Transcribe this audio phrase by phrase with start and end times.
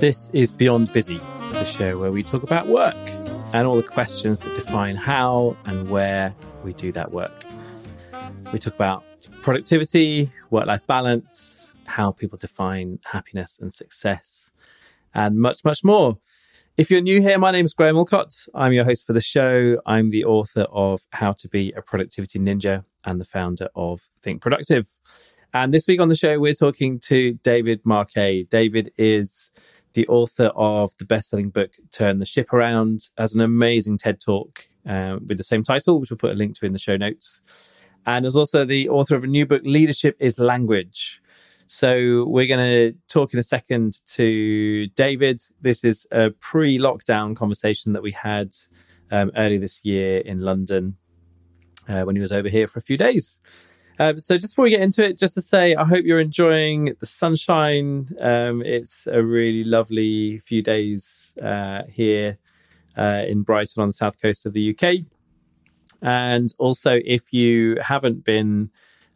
[0.00, 2.94] This is Beyond Busy, the show where we talk about work
[3.52, 7.44] and all the questions that define how and where we do that work.
[8.52, 9.02] We talk about
[9.42, 14.52] productivity, work life balance, how people define happiness and success,
[15.14, 16.18] and much, much more.
[16.76, 18.48] If you're new here, my name is Graham Allcott.
[18.54, 19.80] I'm your host for the show.
[19.84, 24.42] I'm the author of How to Be a Productivity Ninja and the founder of Think
[24.42, 24.94] Productive.
[25.52, 28.44] And this week on the show, we're talking to David Marquet.
[28.44, 29.50] David is
[29.98, 34.20] the author of the best selling book, Turn the Ship Around, has an amazing TED
[34.20, 36.96] talk uh, with the same title, which we'll put a link to in the show
[36.96, 37.40] notes.
[38.06, 41.20] And is also the author of a new book, Leadership is Language.
[41.66, 45.40] So we're going to talk in a second to David.
[45.60, 48.54] This is a pre lockdown conversation that we had
[49.10, 50.96] um, early this year in London
[51.88, 53.40] uh, when he was over here for a few days.
[53.98, 56.94] Um, so just before we get into it, just to say, I hope you're enjoying
[57.00, 58.14] the sunshine.
[58.20, 62.38] Um, it's a really lovely few days uh, here
[62.96, 65.04] uh, in Brighton on the south coast of the UK.
[66.00, 68.70] And also, if you haven't been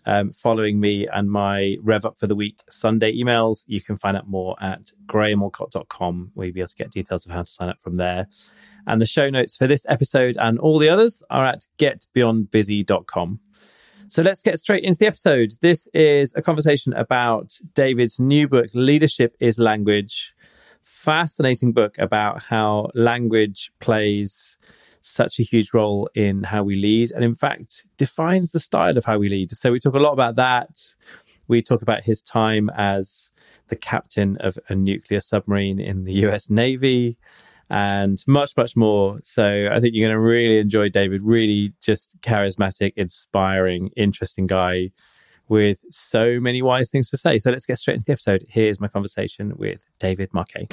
[0.05, 4.17] um, following me and my Rev Up for the Week Sunday emails, you can find
[4.17, 7.69] out more at grahamallcott.com, where you'll be able to get details of how to sign
[7.69, 8.27] up from there.
[8.87, 13.39] And the show notes for this episode and all the others are at getbeyondbusy.com.
[14.13, 15.53] So let's get straight into the episode.
[15.63, 20.35] This is a conversation about David's new book, Leadership is Language.
[20.85, 24.59] Fascinating book about how language plays
[25.01, 29.07] such a huge role in how we lead and, in fact, defines the style of
[29.07, 29.51] how we lead.
[29.53, 30.93] So we talk a lot about that.
[31.49, 33.31] We talk about his time as
[33.69, 37.17] the captain of a nuclear submarine in the US Navy
[37.71, 39.21] and much, much more.
[39.25, 41.21] So I think you're going to really enjoy David.
[41.23, 44.91] Really just charismatic, inspiring, interesting guy
[45.49, 47.39] with so many wise things to say.
[47.39, 48.47] So let's get straight into the episode.
[48.49, 50.69] Here's my conversation with David Marquet.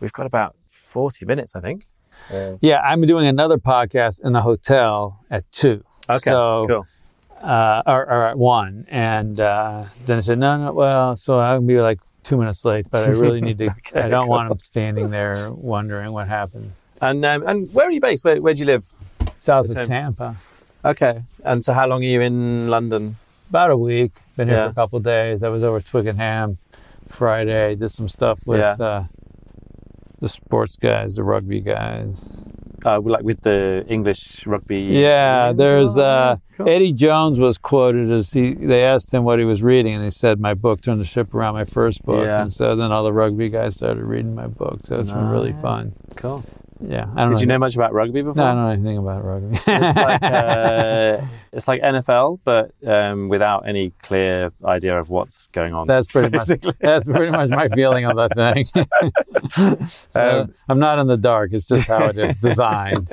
[0.00, 1.84] We've got about 40 minutes, I think.
[2.60, 5.84] Yeah, I'm doing another podcast in the hotel at two.
[6.08, 6.86] Okay, so, cool.
[7.40, 8.86] Uh, or, or, at one.
[8.88, 12.36] And uh, then I said, no, no, well, so I'm going to be like two
[12.36, 13.70] minutes late, but I really need to.
[13.70, 14.30] okay, I don't cool.
[14.30, 16.72] want him standing there wondering what happened.
[17.00, 18.24] And um, and where are you based?
[18.24, 18.84] Where, where do you live?
[19.38, 20.36] South of Tampa.
[20.84, 21.22] Okay.
[21.44, 23.16] And so, how long are you in London?
[23.48, 24.12] About a week.
[24.36, 24.64] Been here yeah.
[24.66, 25.42] for a couple days.
[25.42, 26.58] I was over Twickenham
[27.08, 27.76] Friday.
[27.76, 28.84] Did some stuff with yeah.
[28.84, 29.04] uh,
[30.20, 32.28] the sports guys, the rugby guys
[32.86, 34.78] uh, like with the English rugby.
[34.78, 36.68] Yeah, there's uh, cool.
[36.68, 38.54] Eddie Jones was quoted as he.
[38.54, 41.34] They asked him what he was reading, and he said, "My book turned the ship
[41.34, 42.42] around." My first book, yeah.
[42.42, 44.80] and so then all the rugby guys started reading my book.
[44.84, 45.16] So it's nice.
[45.16, 45.94] been really fun.
[46.14, 46.44] Cool.
[46.80, 47.08] Yeah.
[47.14, 48.36] I don't Did know you know much about rugby before?
[48.36, 49.56] No, I don't know anything about rugby.
[49.56, 51.20] so it's, like, uh,
[51.52, 55.86] it's like NFL, but um, without any clear idea of what's going on.
[55.86, 56.68] That's pretty basically.
[56.68, 58.64] much that's pretty much my feeling on that thing.
[60.12, 61.52] so um, I'm not in the dark.
[61.52, 63.10] It's just how it is designed.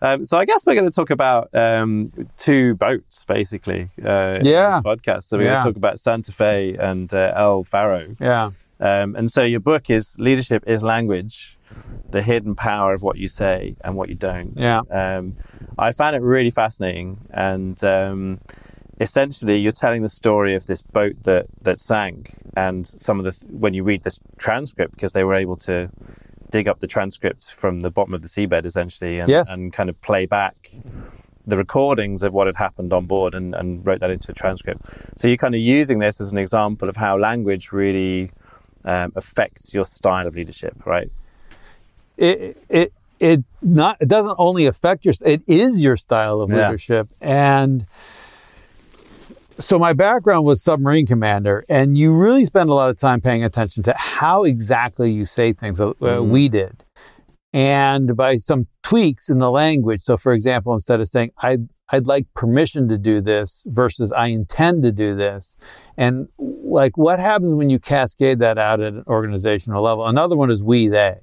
[0.00, 3.90] Um, so I guess we're going to talk about um, two boats, basically.
[4.04, 4.66] Uh, yeah.
[4.66, 5.24] In this podcast.
[5.24, 5.50] So we're yeah.
[5.50, 8.14] going to talk about Santa Fe and uh, El Faro.
[8.20, 8.50] Yeah.
[8.80, 11.56] Um, and so your book is Leadership is Language
[12.10, 14.52] the hidden power of what you say and what you don't.
[14.56, 14.80] Yeah.
[14.90, 15.36] Um,
[15.78, 18.40] I found it really fascinating, and um,
[19.00, 23.46] essentially, you're telling the story of this boat that that sank, and some of the
[23.50, 25.90] when you read this transcript, because they were able to
[26.50, 29.48] dig up the transcripts from the bottom of the seabed, essentially, and, yes.
[29.48, 30.70] and kind of play back
[31.46, 34.82] the recordings of what had happened on board and, and wrote that into a transcript.
[35.16, 38.30] So you're kind of using this as an example of how language really
[38.84, 41.10] um, affects your style of leadership, right?
[42.16, 46.56] It it it not it doesn't only affect your it is your style of yeah.
[46.56, 47.86] leadership and
[49.58, 53.44] so my background was submarine commander and you really spend a lot of time paying
[53.44, 56.30] attention to how exactly you say things uh, mm-hmm.
[56.30, 56.84] we did
[57.52, 61.58] and by some tweaks in the language so for example instead of saying i
[61.92, 65.56] I'd like permission to do this versus I intend to do this.
[65.98, 70.06] And like what happens when you cascade that out at an organizational level?
[70.06, 71.18] Another one is we, they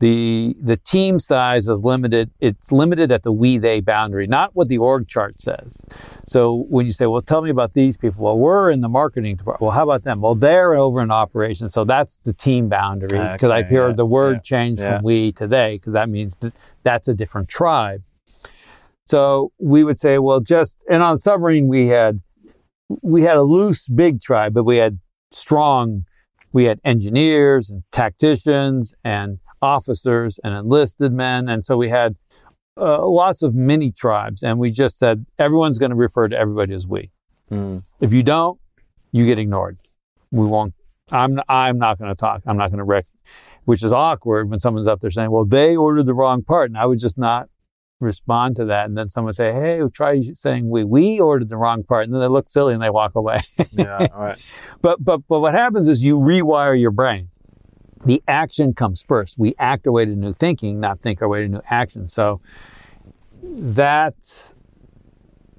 [0.00, 4.68] the the team size is limited it's limited at the we they boundary not what
[4.68, 5.82] the org chart says.
[6.26, 9.36] So when you say well tell me about these people well we're in the marketing
[9.36, 9.62] department.
[9.62, 10.20] Well how about them?
[10.20, 13.96] Well they're over in operations so that's the team boundary because okay, i've heard yeah,
[13.96, 14.96] the word yeah, change yeah.
[14.96, 16.52] from we to they because that means that
[16.84, 18.02] that's a different tribe.
[19.04, 22.20] So we would say well just and on submarine we had
[23.02, 25.00] we had a loose big tribe but we had
[25.32, 26.04] strong
[26.52, 31.48] we had engineers and tacticians and officers and enlisted men.
[31.48, 32.16] And so we had
[32.76, 34.42] uh, lots of mini tribes.
[34.42, 37.10] And we just said, everyone's going to refer to everybody as we.
[37.50, 37.82] Mm.
[38.00, 38.60] If you don't,
[39.12, 39.78] you get ignored.
[40.30, 40.74] We won't,
[41.10, 42.42] I'm I'm not going to talk.
[42.46, 43.06] I'm not going to rec,
[43.64, 46.78] which is awkward when someone's up there saying, "Well, they ordered the wrong part," and
[46.78, 47.48] I would just not
[48.00, 48.86] respond to that.
[48.86, 52.14] And then someone would say, "Hey, try saying we we ordered the wrong part," and
[52.14, 53.40] then they look silly and they walk away.
[53.72, 54.38] yeah, all right.
[54.82, 57.30] But but but what happens is you rewire your brain.
[58.04, 59.38] The action comes first.
[59.38, 62.08] We act our way to new thinking, not think our way to new action.
[62.08, 62.40] So
[63.42, 64.14] that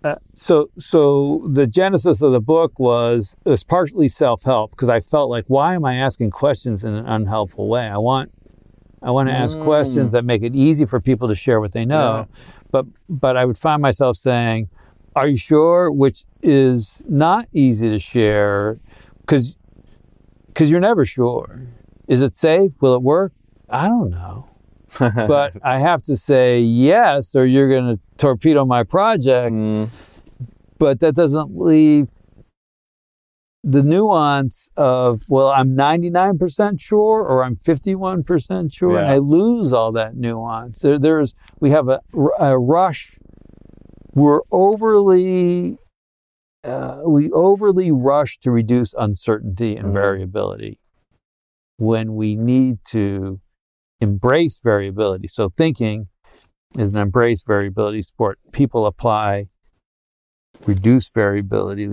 [0.03, 5.01] uh, so so the genesis of the book was it was partially self-help because I
[5.01, 7.88] felt like why am I asking questions in an unhelpful way?
[7.88, 8.31] I want
[9.01, 9.63] I want to ask Mm.
[9.63, 12.27] questions that make it easy for people to share what they know.
[12.71, 14.69] But but I would find myself saying,
[15.15, 18.80] "Are you sure?" which is not easy to share
[19.27, 19.56] cuz
[20.56, 21.59] cuz you're never sure.
[22.09, 22.73] Is it safe?
[22.81, 23.31] Will it work?
[23.69, 24.47] I don't know.
[25.00, 29.89] But I have to say yes or you're going to torpedo my project Mm,
[30.79, 32.07] but that doesn't leave
[33.63, 39.91] the nuance of well i'm 99% sure or i'm 51% sure and i lose all
[39.91, 42.00] that nuance there, there's we have a,
[42.39, 43.17] a rush
[44.15, 45.77] we're overly
[46.63, 49.94] uh, we overly rush to reduce uncertainty and Mhm.
[49.94, 50.78] variability
[51.79, 53.39] when we need to
[54.01, 56.07] embrace variability so thinking
[56.77, 59.47] is an embrace variability sport people apply
[60.65, 61.89] reduce variability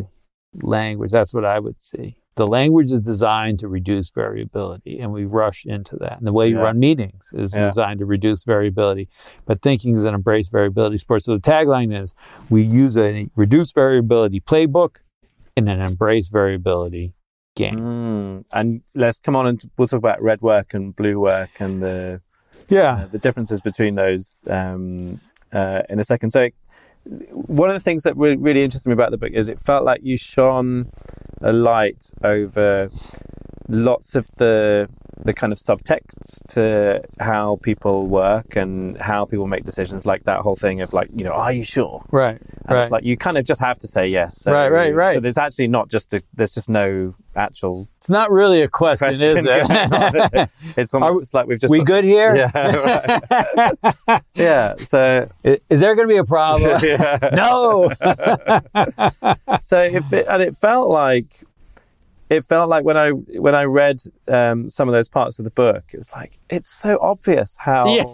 [0.63, 1.11] language.
[1.11, 2.17] That's what I would see.
[2.37, 6.19] The language is designed to reduce variability, and we rush into that.
[6.19, 6.63] And the way you Yeah.
[6.65, 7.67] run meetings is Yeah.
[7.67, 9.09] designed to reduce variability.
[9.47, 11.23] But thinking is an embrace variability sport.
[11.23, 12.15] So the tagline is
[12.51, 14.97] we use a reduce variability playbook
[15.57, 17.15] in an embrace variability
[17.57, 17.79] game.
[17.81, 18.45] mm.
[18.53, 22.21] And let's come on and we'll talk about red work and blue work and the
[22.69, 22.93] Yeah.
[22.93, 25.21] uh, the differences between those um,
[25.53, 26.31] uh, in a second.
[26.31, 26.51] So,
[27.33, 29.85] one of the things that re- really interested me about the book is it felt
[29.85, 30.85] like you shone
[31.41, 32.89] a light over
[33.69, 34.89] lots of the
[35.25, 40.41] the kind of subtexts to how people work and how people make decisions, like that
[40.41, 42.05] whole thing of like, you know, are you sure?
[42.11, 42.39] Right.
[42.41, 42.83] And right.
[42.83, 44.43] it's like you kind of just have to say yes.
[44.43, 45.15] So, Right, right, right.
[45.15, 49.07] So there's actually not just a, there's just no actual it's not really a question,
[49.09, 49.39] question.
[49.39, 50.41] is going on, is it?
[50.41, 50.51] it?
[50.77, 52.37] It's almost we- like we've just we good here?
[52.37, 52.51] Yeah,
[54.09, 54.23] right.
[54.35, 54.77] yeah.
[54.77, 56.79] So I- Is there going to be a problem?
[57.33, 57.91] no.
[59.61, 61.45] so if it, and it felt like
[62.29, 65.51] it felt like when I when I read um, some of those parts of the
[65.51, 68.05] book, it was like it's so obvious how Yeah.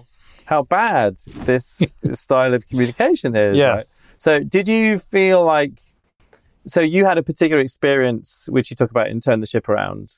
[0.47, 1.81] how bad this,
[2.13, 3.57] style of communication is.
[3.59, 3.69] Yes.
[3.69, 3.87] right?
[4.19, 5.81] So did you feel like
[6.67, 10.13] so you had a particular experience which you talk about in Turn the Ship Around,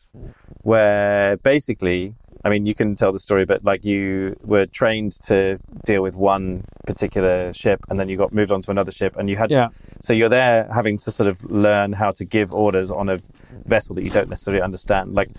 [0.63, 2.15] where basically,
[2.45, 6.15] I mean, you can tell the story, but like you were trained to deal with
[6.17, 9.51] one particular ship, and then you got moved on to another ship, and you had
[9.51, 9.69] Yeah.
[10.03, 13.19] so you're there having to sort of learn how to give orders on a
[13.65, 15.15] vessel that you don't necessarily understand.
[15.15, 15.31] Like,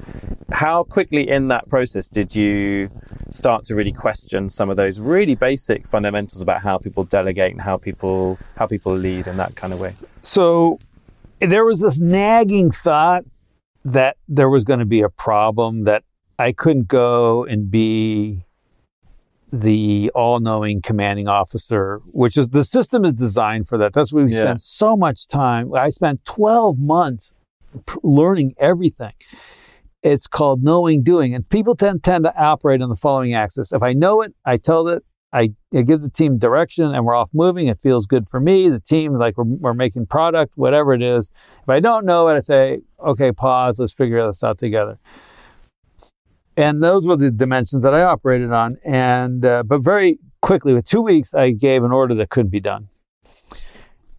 [0.52, 2.90] how quickly in that process did you
[3.30, 7.62] start to really question some of those really basic fundamentals about how people delegate and
[7.62, 9.94] how people how people lead in that kind of way?
[10.24, 10.80] So
[11.40, 13.26] there was this nagging thought
[13.84, 16.04] that there was going to be a problem that
[16.38, 18.44] I couldn't go and be
[19.54, 23.94] the all-knowing commanding officer, which is the system is designed for that.
[23.94, 24.38] That's why we Yeah.
[24.38, 25.74] spent so much time.
[25.74, 27.32] I spent 12 months
[27.86, 29.14] p- learning everything.
[30.04, 33.72] It's called knowing doing, and people tend tend to operate on the following axis.
[33.72, 35.04] If I know it, I tell it.
[35.34, 37.68] I, I give the team direction, and we're off moving.
[37.68, 38.70] It feels good for me.
[38.70, 41.32] The team, like we're, we're making product, whatever it is.
[41.64, 43.80] If I don't know it, I say, okay, pause.
[43.80, 44.98] Let's figure this out together.
[46.58, 48.78] And those were the dimensions that I operated on.
[48.86, 52.60] And uh, but very quickly, with two weeks, I gave an order that couldn't be
[52.60, 52.88] done.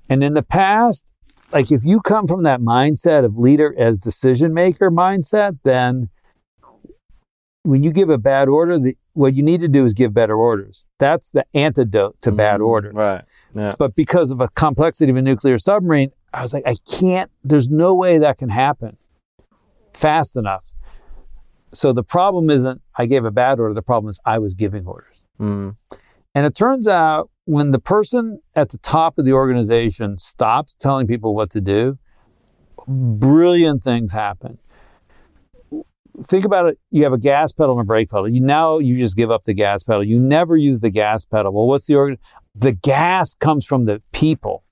[0.08, 1.04] And in the past,
[1.52, 6.08] like if you come from that mindset of leader as decision maker mindset, then
[7.62, 10.36] when you give a bad order, the, what you need to do is give better
[10.36, 10.84] orders.
[10.98, 12.94] That's the antidote to bad Mm, orders.
[12.94, 13.24] Right.
[13.54, 13.74] Yeah.
[13.78, 17.68] But because of a complexity of a nuclear submarine, I was like, I can't, there's
[17.68, 18.96] no way that can happen
[19.94, 20.70] fast enough.
[21.76, 24.86] So the problem isn't I gave a bad order, the problem is I was giving
[24.86, 25.22] orders.
[25.38, 25.76] Mm.
[26.34, 31.06] And it turns out when the person at the top of the organization stops telling
[31.06, 31.98] people what to do,
[32.88, 34.58] brilliant things happen.
[36.26, 36.78] Think about it.
[36.90, 38.26] You have a gas pedal and a brake pedal.
[38.26, 40.02] You now you just give up the gas pedal.
[40.02, 41.52] You never use the gas pedal.
[41.52, 42.16] Well, what's the organ?
[42.54, 44.64] The gas comes from the people.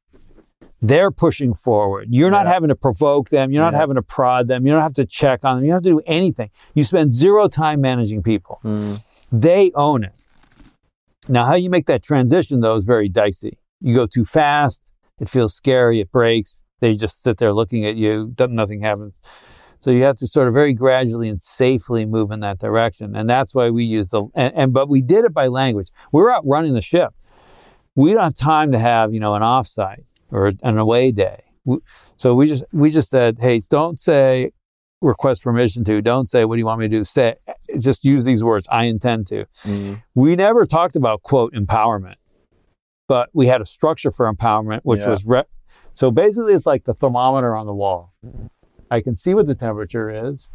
[0.87, 2.09] They're pushing forward.
[2.11, 2.53] You're not Yeah.
[2.53, 3.51] having to provoke them.
[3.51, 3.79] You're not Yeah.
[3.81, 4.67] having to prod them.
[4.67, 5.65] You don't have to check on them.
[5.65, 6.51] You don't have to do anything.
[6.75, 8.61] You spend zero time managing people.
[8.65, 9.01] Mm.
[9.33, 10.23] They own it.
[11.27, 13.59] Now, how you make that transition, though, is very dicey.
[13.81, 14.83] You go too fast,
[15.19, 16.55] it feels scary, it breaks.
[16.81, 19.15] They just sit there looking at you, nothing happens.
[19.81, 23.17] So you have to sort of very gradually and safely move in that direction.
[23.17, 25.89] And that's why we use the, and, and but we did it by language.
[26.13, 27.15] We were out running the ship.
[27.95, 31.45] We don't have time to have, you know, an offsite or an away day.
[32.17, 34.53] So we just, we just said, hey, don't say
[35.01, 37.05] request permission to, don't say, what do you want me to do?
[37.05, 37.37] Say,
[37.79, 39.47] just use these words, I intend to.
[39.63, 40.03] Mm.
[40.15, 42.17] We never talked about quote empowerment,
[43.07, 45.11] but we had a structure for empowerment, which yeah.
[45.11, 45.45] was, re-
[45.95, 48.13] so basically it's like the thermometer on the wall.
[48.91, 50.49] I can see what the temperature is,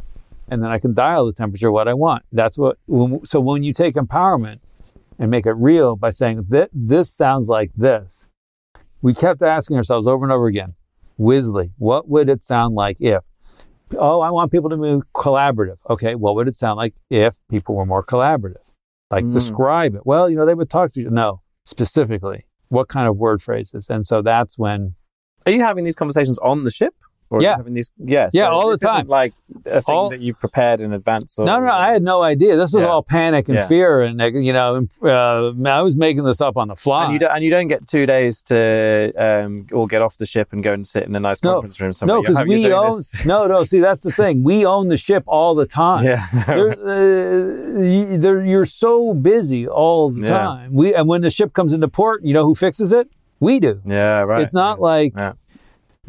[0.49, 2.23] and then I can dial the temperature what I want.
[2.31, 2.77] That's what.
[3.23, 4.59] So when you take empowerment
[5.17, 8.25] and make it real by saying that this sounds like this,
[9.01, 10.75] we kept asking ourselves over and over again,
[11.19, 13.23] Wisley, what would it sound like if?
[13.97, 15.77] Oh, I want people to be collaborative.
[15.89, 18.61] Okay, what would it sound like if people were more collaborative?
[19.11, 19.33] Like mm.
[19.33, 20.05] describe it.
[20.05, 21.09] Well, you know, they would talk to you.
[21.09, 23.89] No, specifically, what kind of word phrases?
[23.89, 24.95] And so that's when.
[25.45, 26.93] Are you having these conversations on the ship?
[27.31, 27.57] Or yeah.
[27.57, 29.07] having these, yeah, yeah, all the time.
[29.07, 29.33] like
[29.67, 31.37] a thing all, that you've prepared in advance.
[31.37, 32.55] Or, no, no, I had no idea.
[32.55, 32.89] This was yeah.
[32.89, 33.67] all panic and yeah.
[33.67, 37.05] fear, and you know, uh, I was making this up on the fly.
[37.05, 40.25] And you don't, and you don't get two days to um, all get off the
[40.25, 42.17] ship and go and sit in a nice conference room somewhere.
[42.17, 42.97] No, because we own.
[42.97, 43.25] This.
[43.25, 43.63] No, no.
[43.63, 44.43] See, that's the thing.
[44.43, 46.05] We own the ship all the time.
[46.05, 50.73] Yeah, uh, you, you're so busy all the time.
[50.73, 53.07] We and when the ship comes into port, you know who fixes it?
[53.39, 53.81] We do.
[53.85, 54.41] Yeah, right.
[54.41, 55.13] It's not like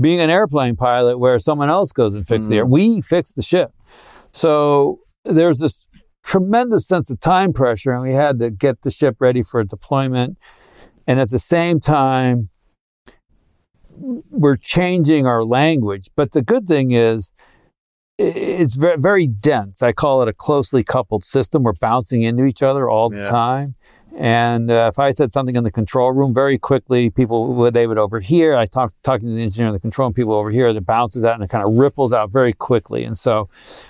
[0.01, 2.51] being an airplane pilot where someone else goes and fixes mm.
[2.51, 2.67] the air.
[2.67, 3.73] We fix the ship.
[4.33, 5.81] So there's this
[6.25, 10.39] tremendous sense of time pressure, and we had to get the ship ready for deployment.
[11.07, 12.45] And at the same time,
[13.97, 16.09] we're changing our language.
[16.17, 17.33] But the good thing is,
[18.19, 19.83] it's very, very dense.
[19.83, 21.63] I call it a closely coupled system.
[21.63, 23.29] We're bouncing into each other all the yeah.
[23.29, 23.75] time.
[24.17, 27.87] And uh, if I said something in the control room, very quickly people would they
[27.87, 28.57] would overhear.
[28.57, 30.69] I talk talking to the engineer in the control room, people overhear.
[30.69, 33.05] It bounces out and it kind of ripples out very quickly.
[33.05, 33.49] And so,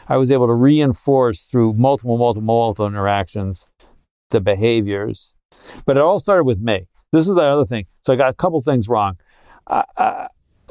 [0.09, 3.67] I was able to reinforce through multiple, multiple, multiple interactions
[4.31, 5.35] the behaviors.
[5.85, 6.87] But it all started with me.
[7.13, 7.85] This is the other thing.
[8.07, 9.19] So I got a couple things wrong.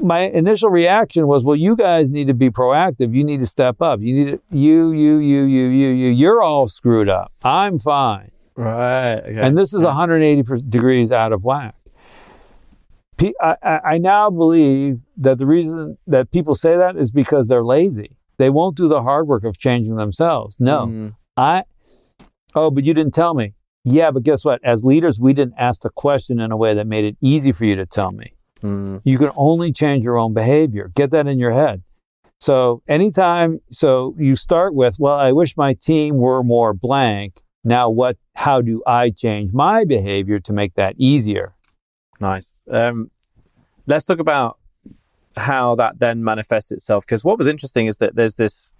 [0.02, 3.14] my initial reaction was, well, you guys need to be proactive.
[3.14, 4.00] You need to step up.
[4.00, 6.10] You need to, you, you, you, you, you, you.
[6.10, 7.34] You're all screwed up.
[7.44, 8.32] I'm fine.
[8.60, 9.20] Right.
[9.20, 9.40] Okay.
[9.40, 11.76] And this is 180 degrees out of whack.
[13.42, 18.16] I, I now believe that the reason that people say that is because they're lazy.
[18.38, 20.58] They won't do the hard work of changing themselves.
[20.60, 21.14] No, mm.
[21.36, 21.64] I,
[22.56, 23.54] oh, but you didn't tell me.
[23.84, 24.62] Yeah, but guess what?
[24.64, 27.66] As leaders, we didn't ask the question in a way that made it easy for
[27.66, 28.34] you to tell me.
[28.62, 29.02] Mm.
[29.04, 30.92] You can only change your own behavior.
[30.96, 31.84] Get that in your head.
[32.40, 37.42] So anytime, so you start with, well, I wish my team were more blank.
[37.64, 38.18] Now, what?
[38.36, 41.56] How do I change my behavior to make that easier?
[42.20, 42.60] Nice.
[42.72, 43.12] Um,
[43.86, 44.58] let's talk about
[45.36, 47.06] how that then manifests itself.
[47.06, 48.74] Because what was interesting is that there's this.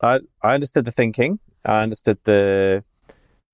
[0.00, 1.38] I I understood the thinking.
[1.64, 2.82] I understood the,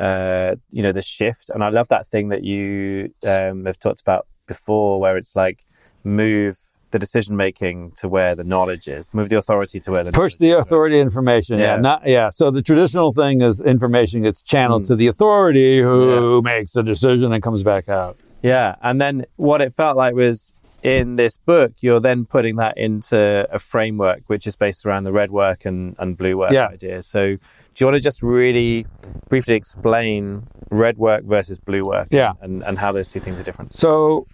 [0.01, 4.01] uh, you know, the shift, and I love that thing that you um, have talked
[4.01, 5.65] about before, where it's like
[6.05, 6.59] move
[6.91, 9.13] the decision making to where the knowledge is.
[9.13, 11.59] Move the authority to where the push the authority information.
[11.59, 11.75] Yeah.
[11.75, 11.81] yeah.
[11.81, 12.31] not yeah.
[12.31, 14.89] So the traditional thing is information gets channeled mm.
[14.89, 16.41] to the authority who yeah.
[16.41, 18.19] makes the decision and comes back out.
[18.43, 22.79] Yeah, and then what it felt like was in this book, you're then putting that
[22.79, 26.69] into a framework which is based around the red work and, and blue work yeah.
[26.69, 27.03] idea.
[27.03, 27.39] So do
[27.79, 28.87] you want to just really
[29.29, 32.33] briefly explain red work versus blue work yeah.
[32.41, 33.75] and, and how those two things are different?
[33.75, 34.27] So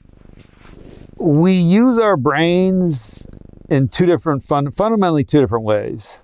[1.24, 3.26] we use our brains
[3.70, 6.18] in two different, fun, fundamentally two different ways.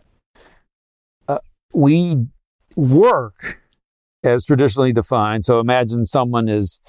[1.26, 1.38] Uh,
[1.72, 2.26] we
[2.76, 3.60] work
[4.22, 5.46] as traditionally defined.
[5.46, 6.80] So imagine someone is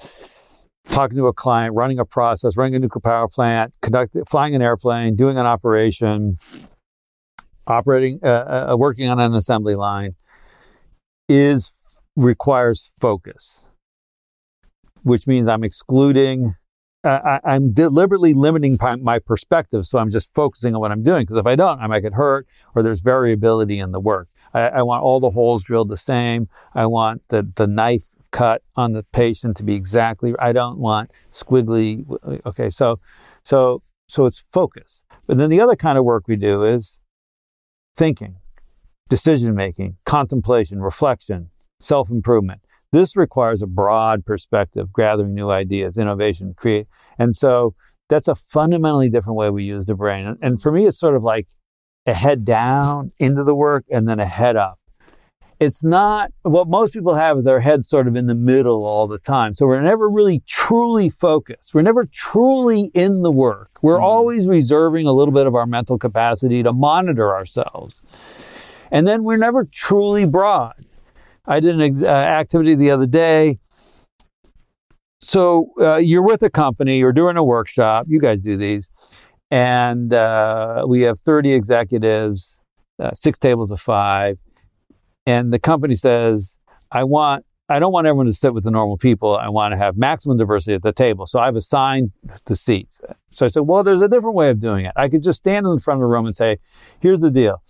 [0.84, 4.60] talking to a client, running a process, running a nuclear power plant, conducting, flying an
[4.60, 6.36] airplane, doing an operation,
[7.66, 10.16] operating, uh, uh, working on an assembly line,
[11.30, 11.72] is
[12.16, 13.64] requires focus,
[15.02, 16.56] which means I'm excluding
[17.04, 21.22] I, am deliberately limiting my perspective, so I'm just focusing on what I'm doing.
[21.22, 24.28] Because if I don't, I might get hurt, or there's variability in the work.
[24.54, 26.48] I, I, want all the holes drilled the same.
[26.74, 30.34] I want the the knife cut on the patient to be exactly.
[30.38, 32.04] I don't want squiggly.
[32.46, 33.00] Okay, so
[33.44, 35.02] so so it's focus.
[35.26, 36.96] But then the other kind of work we do is
[37.96, 38.36] thinking,
[39.08, 42.60] decision making, contemplation, reflection, self improvement.
[42.92, 46.86] This requires a broad perspective, gathering new ideas, innovation, create.
[47.18, 47.74] And so
[48.08, 50.36] that's a fundamentally different way we use the brain.
[50.42, 51.48] And for me, it's sort of like
[52.06, 54.78] a head down into the work and then a head up.
[55.60, 59.06] it's not what most people have is their head sort of in the middle all
[59.06, 59.54] the time.
[59.54, 61.72] So we're never really truly focused.
[61.72, 63.70] We're never truly in the work.
[63.80, 64.02] We're mm.
[64.02, 68.02] always reserving a little bit of our mental capacity to monitor ourselves.
[68.90, 70.84] And then we're never truly broad.
[71.46, 73.58] I did an ex- uh, activity the other day.
[75.20, 78.06] So uh, you're with a company, you're doing a workshop.
[78.08, 78.90] You guys do these,
[79.50, 82.56] and uh, we have 30 executives,
[82.98, 84.38] uh, six tables of five
[85.26, 86.56] and the company says,
[86.90, 89.36] I want I don't want everyone to sit with the normal people.
[89.36, 91.26] I want to have maximum diversity at the table.
[91.26, 92.10] So I've assigned
[92.44, 93.00] the seats.
[93.30, 94.92] So I said, well, there's a different way of doing it.
[94.96, 96.58] I could just stand in the front of the room and say,
[97.00, 97.62] here's the deal.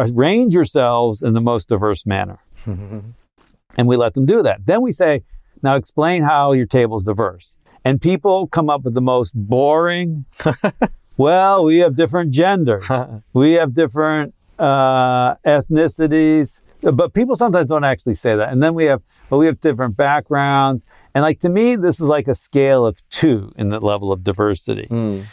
[0.00, 2.40] Arrange yourselves in the most diverse manner.
[3.76, 4.66] and we let them do that.
[4.66, 5.22] Then we say,
[5.62, 7.56] now explain how your table is diverse.
[7.84, 10.24] And people come up with the most boring,
[11.16, 12.86] well, we have different genders.
[13.32, 18.52] we have different uh, ethnicities but people sometimes don't actually say that.
[18.52, 20.84] And then we have, well, we have different backgrounds.
[21.14, 24.22] And like to me, this is like a scale of two in the level of
[24.22, 24.86] diversity.
[24.90, 25.24] Mm.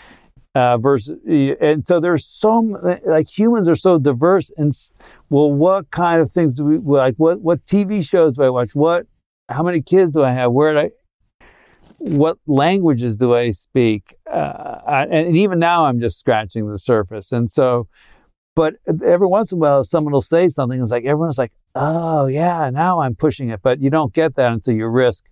[0.55, 1.17] Uh, versus,
[1.59, 2.59] and so there's so
[3.05, 4.51] like humans are so diverse.
[4.55, 4.71] And
[5.29, 7.15] well, what kind of things do we like?
[7.15, 8.75] What what TV shows do I watch?
[8.75, 9.07] What
[9.49, 10.51] how many kids do I have?
[10.51, 10.91] Where do I?
[11.97, 14.13] What languages do I speak?
[14.31, 17.31] Uh, I, and even now, I'm just scratching the surface.
[17.31, 17.87] And so,
[18.55, 20.79] but every once in a while, someone will say something.
[20.79, 24.51] It's like everyone's like, "Oh yeah, now I'm pushing it." But you don't get that
[24.51, 25.25] until you risk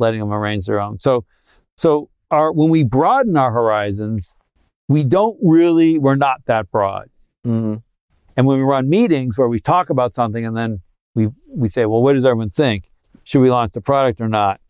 [0.00, 0.98] letting them arrange their own.
[0.98, 1.24] So,
[1.76, 4.34] so our when we broaden our horizons,
[4.90, 7.08] we don't really we're not that broad.
[7.46, 7.76] Mm-hmm.
[8.36, 10.80] And when we run meetings where we talk about something and then
[11.14, 12.90] we we say, "Well, what does everyone think?
[13.22, 14.60] Should we launch the product or not?"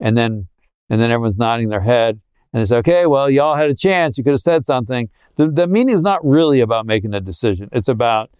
[0.00, 0.48] And then
[0.90, 2.20] and then everyone's nodding their head
[2.52, 3.06] and it's okay.
[3.06, 4.18] Well, y'all had a chance.
[4.18, 5.08] You could have said something.
[5.36, 7.68] The, the meeting is not really about making a decision.
[7.70, 8.30] It's about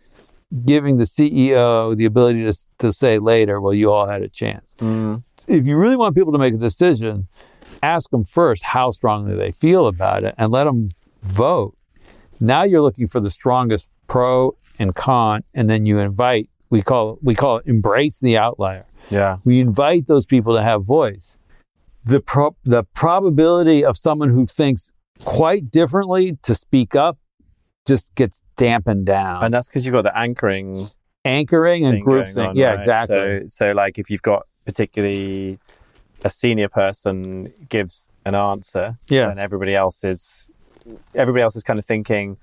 [0.66, 4.74] giving the CEO the ability to, to say later, well, you all had a chance.
[4.78, 5.22] Mm.
[5.46, 7.28] If you really want people to make a decision,
[7.82, 10.90] ask them first how strongly they feel about it and let them
[11.22, 11.76] vote.
[12.40, 17.18] Now you're looking for the strongest pro and con, and then you invite, we call,
[17.22, 18.86] we call it embrace the outlier.
[19.10, 19.38] Yeah.
[19.44, 21.36] We invite those people to have voice.
[22.04, 24.90] The, pro- the probability of someone who thinks
[25.24, 27.18] quite differently to speak up
[27.86, 29.44] just gets dampened down.
[29.44, 30.88] And that's because you've got the anchoring,
[31.24, 32.52] anchoring and group thing.
[32.54, 32.78] yeah, right?
[32.78, 33.48] exactly.
[33.48, 35.58] So, so like if you've got particularly
[36.24, 40.46] a senior person gives an answer, yeah, and everybody else is
[41.14, 42.36] everybody else is kind of thinking,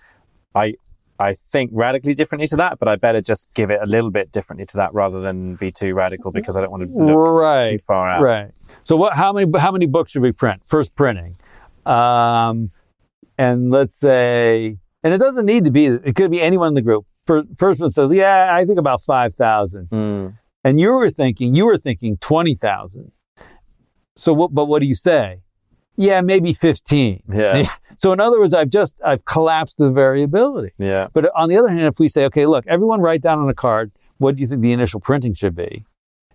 [0.55, 0.75] I
[1.19, 4.31] I think radically differently to that, but I better just give it a little bit
[4.31, 7.71] differently to that rather than be too radical because I don't want to look right,
[7.71, 8.21] too far out.
[8.21, 8.51] Right.
[8.83, 9.15] So what?
[9.15, 9.51] How many?
[9.59, 10.61] How many books should we print?
[10.67, 11.35] First printing.
[11.85, 12.71] Um,
[13.39, 16.81] and let's say, and it doesn't need to be, it could be anyone in the
[16.81, 17.05] group.
[17.25, 19.89] First one says, yeah, I think about 5,000.
[19.89, 20.37] Mm.
[20.63, 23.11] And you were thinking, you were thinking 20,000.
[24.17, 25.39] So what, but what do you say?
[25.95, 27.23] Yeah, maybe 15.
[27.33, 27.67] Yeah.
[27.97, 30.71] So in other words, I've just, I've collapsed the variability.
[30.77, 31.09] Yeah.
[31.11, 33.53] But on the other hand, if we say, okay, look, everyone write down on a
[33.53, 35.83] card, what do you think the initial printing should be?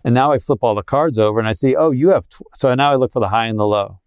[0.03, 2.43] And now I flip all the cards over and I see, oh, you have, tw-.
[2.53, 3.99] so now I look for the high and the low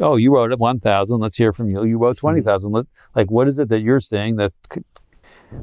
[0.00, 1.20] oh, you wrote it 1,000.
[1.20, 1.84] Let's hear from you.
[1.84, 2.26] You wrote mm-hmm.
[2.26, 2.72] 20,000.
[2.72, 4.52] Let, like, what is it that you're saying that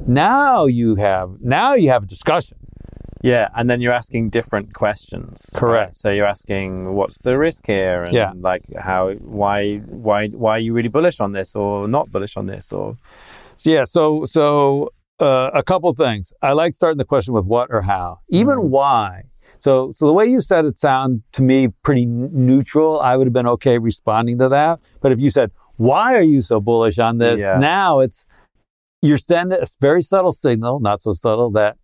[0.06, 2.57] now you have, now you have a discussion.
[3.22, 3.48] Yeah.
[3.56, 5.50] And then you're asking different questions.
[5.54, 5.88] Correct.
[5.88, 5.96] Right?
[5.96, 8.04] So you're asking, what's the risk here?
[8.04, 8.32] And yeah.
[8.36, 12.46] like how, why, why, why are you really bullish on this or not bullish on
[12.46, 12.96] this or?
[13.56, 13.84] So, yeah.
[13.84, 16.32] So, so, uh, a couple things.
[16.42, 18.20] I like starting the question with what or how.
[18.28, 18.68] Even mm.
[18.68, 19.24] why
[19.60, 23.00] so, so the way you said it sounded to me pretty n- neutral.
[23.00, 24.80] I would have been okay responding to that.
[25.00, 27.58] But if you said, "Why are you so bullish on this?" Yeah.
[27.58, 28.24] Now it's
[29.02, 31.76] you're sending a very subtle signal, not so subtle that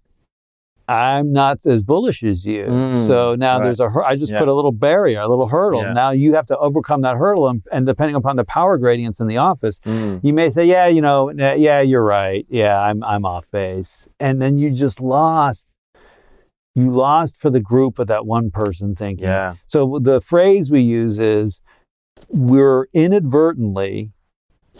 [0.88, 2.64] I'm not as bullish as you.
[2.64, 3.64] Mm, so now right.
[3.64, 4.38] there's a I just yeah.
[4.38, 5.82] put a little barrier, a little hurdle.
[5.82, 5.92] Yeah.
[5.92, 9.26] Now you have to overcome that hurdle, and, and, depending upon the power gradients in
[9.26, 10.20] the office, mm.
[10.22, 12.46] you may say, "Yeah, you know, yeah, you're right.
[12.50, 15.68] Yeah, I'm I'm off base," and then you just lost
[16.74, 19.26] you lost for the group of that one person thinking.
[19.26, 19.54] Yeah.
[19.66, 21.60] So the phrase we use is
[22.28, 24.12] we're inadvertently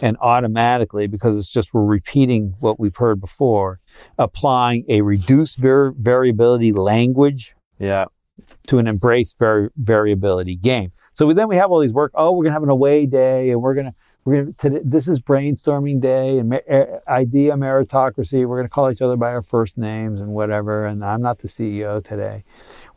[0.01, 3.79] and automatically, because it's just we're repeating what we've heard before,
[4.17, 8.05] applying a reduced var- variability language yeah.
[8.67, 10.91] to an embrace var- variability game.
[11.13, 12.11] So we, then we have all these work.
[12.13, 15.19] Oh, we're gonna have an away day, and we're gonna we're gonna today, this is
[15.19, 18.45] brainstorming day and eh, idea meritocracy.
[18.45, 20.85] We're gonna call each other by our first names and whatever.
[20.85, 22.43] And I'm not the CEO today.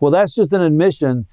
[0.01, 1.27] Well, that's just an admission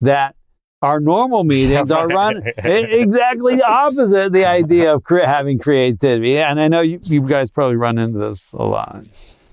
[0.00, 0.34] that
[0.82, 6.38] our normal meetings are run exactly opposite the idea of cre- having creativity.
[6.38, 9.04] And I know you, you, guys probably run into this a lot.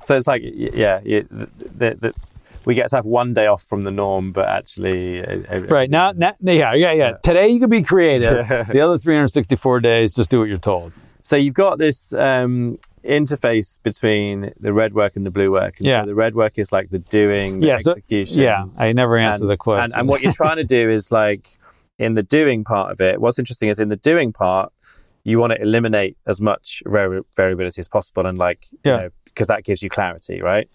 [0.04, 2.14] So it's like, yeah, the, the,
[2.66, 6.14] we get to have one day off from the norm, but actually, uh, right now,
[6.14, 7.14] now, yeah, yeah, yeah.
[7.24, 8.48] Today you can be creative.
[8.68, 10.94] the other 364 days, just do what you're told.
[11.22, 15.78] So you've got this um, interface between the red work and the blue work.
[15.80, 16.02] And Yeah.
[16.02, 18.40] So the red work is like the doing, the Yeah, so- execution.
[18.42, 19.86] Yeah, I never answer and, the question.
[19.94, 21.58] And, and what you're trying to do is like
[21.98, 24.72] in the doing part of it, what's interesting is in the doing part,
[25.24, 28.96] you want to eliminate as much vari- variability as possible and like, Yeah.
[28.96, 30.70] you know, because that gives you clarity, right?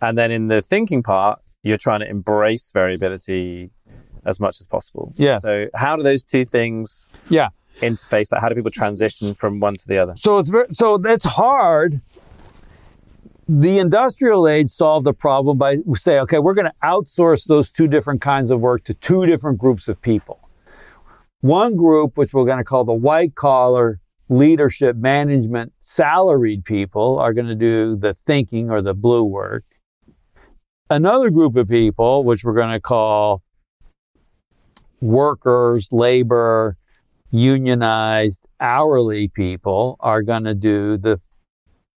[0.00, 3.70] And then in the thinking part, you're trying to embrace variability
[4.26, 5.12] as much as possible.
[5.16, 5.38] Yeah.
[5.38, 7.48] So how do those two things yeah.
[7.80, 8.32] Interface?
[8.32, 10.14] Like how do people transition from one to the other?
[10.16, 12.00] So it's very, so that's hard.
[13.46, 17.86] The industrial age solved the problem by say, okay, we're going to outsource those two
[17.86, 20.40] different kinds of work to two different groups of people.
[21.42, 27.34] One group, which we're going to call the white collar leadership management salaried people, are
[27.34, 29.64] going to do the thinking or the blue work.
[30.88, 33.42] Another group of people, which we're going to call
[35.02, 36.78] workers, labor,
[37.30, 41.20] unionized hourly people are going to do the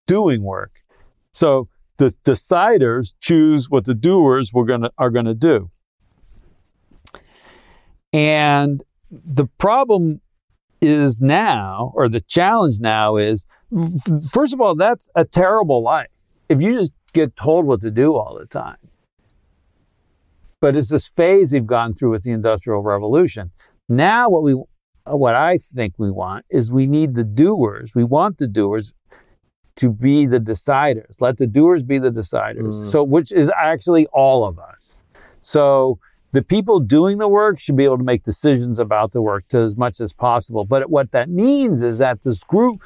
[0.06, 0.80] doing work.
[1.32, 5.70] So the deciders choose what the doers were going are going to do.
[8.12, 10.20] And the problem
[10.80, 13.46] is now or the challenge now is
[14.30, 16.08] first of all that's a terrible life.
[16.48, 18.76] If you just get told what to do all the time.
[20.60, 23.50] But it's this phase we've gone through with the industrial revolution.
[23.88, 24.60] Now what we
[25.06, 27.94] what I think we want is we need the doers.
[27.94, 28.94] We want the doers
[29.76, 31.20] to be the deciders.
[31.20, 32.74] Let the doers be the deciders.
[32.74, 32.90] Mm.
[32.90, 34.96] So, which is actually all of us.
[35.42, 35.98] So,
[36.32, 39.58] the people doing the work should be able to make decisions about the work to
[39.58, 40.64] as much as possible.
[40.64, 42.82] But what that means is that this group,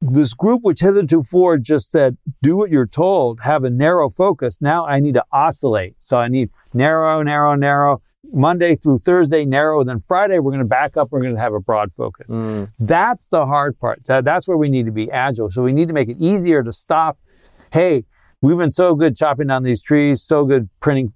[0.00, 1.24] this group which hitherto
[1.60, 4.58] just said, do what you're told, have a narrow focus.
[4.60, 5.96] Now I need to oscillate.
[6.00, 8.00] So I need narrow, narrow, narrow.
[8.32, 9.84] Monday through Thursday, narrow.
[9.84, 11.12] Then Friday, we're going to back up.
[11.12, 12.26] We're going to have a broad focus.
[12.28, 12.70] Mm.
[12.78, 14.04] That's the hard part.
[14.06, 15.50] That, that's where we need to be agile.
[15.50, 17.18] So we need to make it easier to stop.
[17.72, 18.04] Hey,
[18.40, 21.12] we've been so good chopping down these trees, so good printing,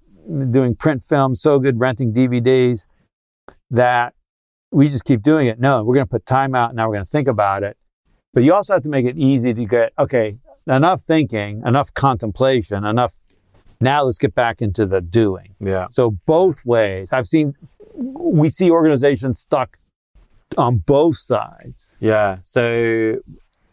[0.50, 2.86] doing print film, so good renting DVDs
[3.70, 4.14] that
[4.70, 5.58] we just keep doing it.
[5.58, 6.74] No, we're going to put time out.
[6.74, 7.76] Now we're going to think about it.
[8.34, 12.84] But you also have to make it easy to get, okay, enough thinking, enough contemplation,
[12.84, 13.16] enough.
[13.80, 15.54] Now let's get back into the doing.
[15.60, 15.86] Yeah.
[15.90, 17.12] So both ways.
[17.12, 17.54] I've seen,
[17.94, 19.78] we see organizations stuck
[20.56, 21.92] on both sides.
[22.00, 22.38] Yeah.
[22.42, 23.16] So,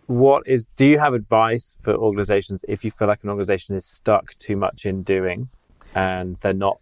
[0.08, 0.68] what is?
[0.76, 4.56] Do you have advice for organizations if you feel like an organization is stuck too
[4.56, 5.50] much in doing,
[5.96, 6.78] and they're not?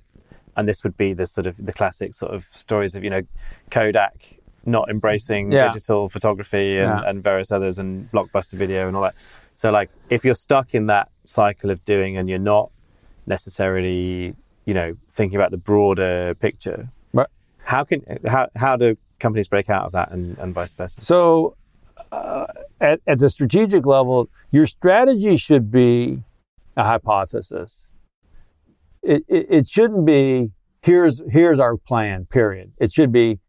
[0.57, 3.21] And this would be the sort of the classic sort of stories of you know,
[3.71, 5.67] Kodak not embracing Yeah.
[5.71, 7.09] digital photography and, Yeah.
[7.09, 9.15] and various others and blockbuster video and all that.
[9.55, 12.71] So, like, if you're stuck in that cycle of doing and you're not
[13.25, 17.27] necessarily, you know, thinking about the broader picture, Right.
[17.59, 21.01] how can how how do companies break out of that and, and vice versa?
[21.01, 21.55] So,
[22.11, 22.45] uh,
[22.81, 26.23] at, at the strategic level, your strategy should be
[26.75, 27.89] a hypothesis.
[29.01, 32.25] It, it, it shouldn't be here's here's our plan.
[32.25, 32.71] Period.
[32.77, 33.39] It should be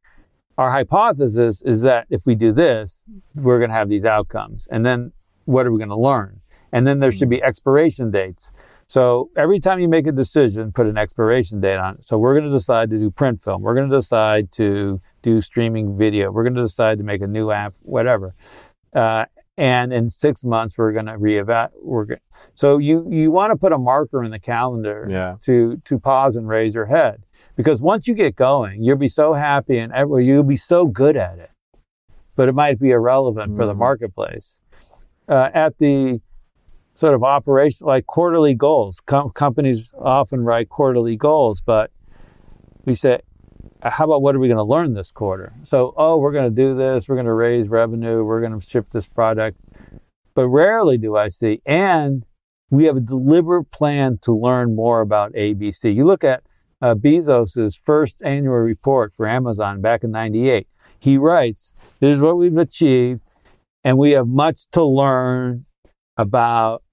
[0.57, 3.03] our hypothesis is that if we do this,
[3.35, 5.13] we're going to have these outcomes, and then
[5.47, 6.41] what are we going to learn?
[6.73, 8.51] And then there should be expiration dates.
[8.87, 12.05] So every time you make a decision, put an expiration date on it.
[12.05, 13.63] So we're going to decide to do print film.
[13.63, 16.31] We're going to decide to do streaming video.
[16.31, 18.35] We're going to decide to make a new app, whatever.
[18.95, 19.25] Uh,
[19.57, 21.71] and in six months, we're going to reevaluate.
[21.81, 22.17] We're go-
[22.55, 25.37] so you you want to put a marker in the calendar Yeah.
[25.43, 27.23] to to pause and raise your head
[27.57, 29.93] because once you get going, you'll be so happy and
[30.25, 31.51] you'll be so good at it,
[32.35, 33.79] but it might be irrelevant for the Mhm.
[33.79, 34.59] marketplace.
[35.29, 36.21] Uh, at the
[36.95, 41.91] sort of operation like quarterly goals, Com- companies often write quarterly goals, but
[42.85, 43.21] we say,
[43.83, 45.53] how about what are we going to learn this quarter?
[45.63, 48.67] So, oh, we're going to do this, we're going to raise revenue, we're going to
[48.67, 49.59] ship this product.
[50.35, 52.25] But rarely do I see, and
[52.71, 55.95] we have a deliberate plan to learn more about ABC.
[55.95, 56.43] You look at
[56.83, 60.67] uh, Bezos's first annual report for Amazon back in 98.
[60.99, 63.21] He writes, This is what we've achieved,
[63.85, 65.67] and we have much to learn
[66.17, 66.84] about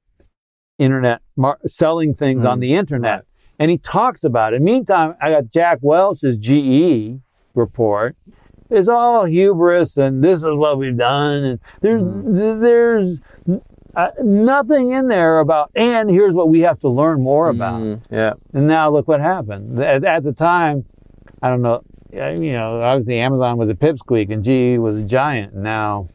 [0.82, 3.14] internet mar- selling things on Mm, the internet.
[3.16, 3.24] right.
[3.60, 4.62] And he talks about it.
[4.62, 7.20] Meantime, I got Jack Welch's GE
[7.54, 8.16] report.
[8.72, 11.44] It's all hubris, and this is what we've done.
[11.44, 13.20] And there's th- there's
[13.96, 15.70] uh, nothing in there about.
[15.76, 17.82] And here's what we have to learn more about.
[17.82, 18.34] Mm, yeah.
[18.54, 19.78] And now look what happened.
[19.80, 20.86] At, at the time,
[21.42, 21.82] I don't know.
[22.14, 25.54] You know, obviously Amazon was a pipsqueak and GE was a giant.
[25.54, 26.10] Now,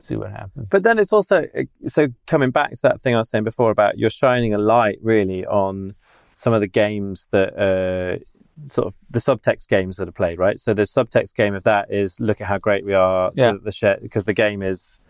[0.00, 0.68] see what happens.
[0.70, 1.46] But then it's also
[1.86, 4.98] so coming back to that thing I was saying before about you're shining a light
[5.02, 5.94] really on
[6.34, 8.18] some of the games that uh,
[8.66, 10.58] sort of the subtext games that are played, right?
[10.60, 13.52] So the subtext game of that is look at how great we are, so Yeah.
[13.52, 15.00] that the share because the game is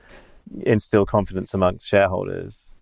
[0.60, 2.72] instill confidence amongst shareholders,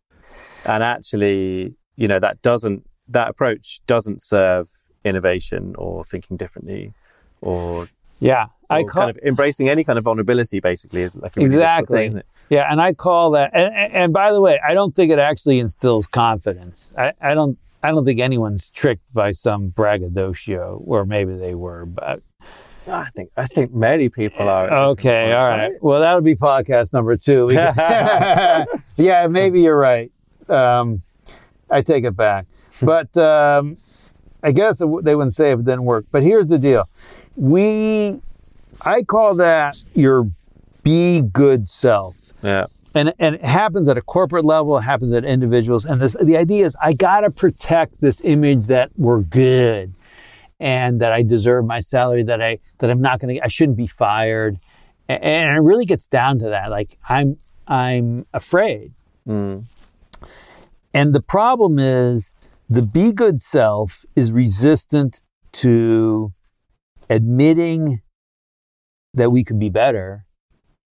[0.66, 4.68] and actually, you know, that doesn't that approach doesn't serve
[5.04, 6.92] innovation or thinking differently
[7.42, 7.86] or,
[8.24, 10.60] Yeah, I call kind of embracing any kind of vulnerability.
[10.60, 11.98] Basically, is like a Exactly.
[11.98, 12.26] thing, isn't it?
[12.48, 13.50] yeah, and I call that.
[13.52, 16.92] And, and by the way, I don't think it actually instills confidence.
[16.96, 17.58] I, I don't.
[17.82, 21.84] I don't think anyone's tricked by some braggadocio, or maybe they were.
[21.84, 22.22] But
[22.86, 24.70] I think I think many people are.
[24.92, 25.72] okay, all right.
[25.82, 27.48] Well, that'll be podcast number two.
[27.50, 30.10] Can- yeah, maybe you're right.
[30.48, 31.02] Um,
[31.70, 32.46] I take it back.
[32.80, 33.76] But um,
[34.42, 36.06] I guess they wouldn't say if it didn't work.
[36.10, 36.88] But here's the deal:
[37.36, 38.20] we,
[38.80, 40.28] I call that your
[40.82, 42.16] be good self.
[42.42, 42.66] Yeah.
[42.94, 45.84] and and it happens at a corporate level, it happens at individuals.
[45.86, 49.94] And this the idea is I gotta protect this image that we're good
[50.60, 53.86] and that I deserve my salary, that I that I'm not gonna I shouldn't be
[53.86, 54.58] fired.
[55.08, 56.70] A- And it really gets down to that.
[56.70, 58.92] Like I'm I'm afraid.
[59.26, 59.64] Mm.
[60.92, 62.30] And the problem is
[62.68, 66.32] the be good self is resistant to
[67.08, 68.02] admitting
[69.14, 70.26] that we could be better,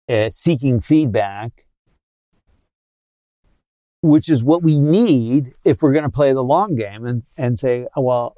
[0.09, 1.66] uh, seeking feedback,
[4.03, 7.59] which is what we need if we're going to play the long game and, and
[7.59, 8.37] say, oh, well,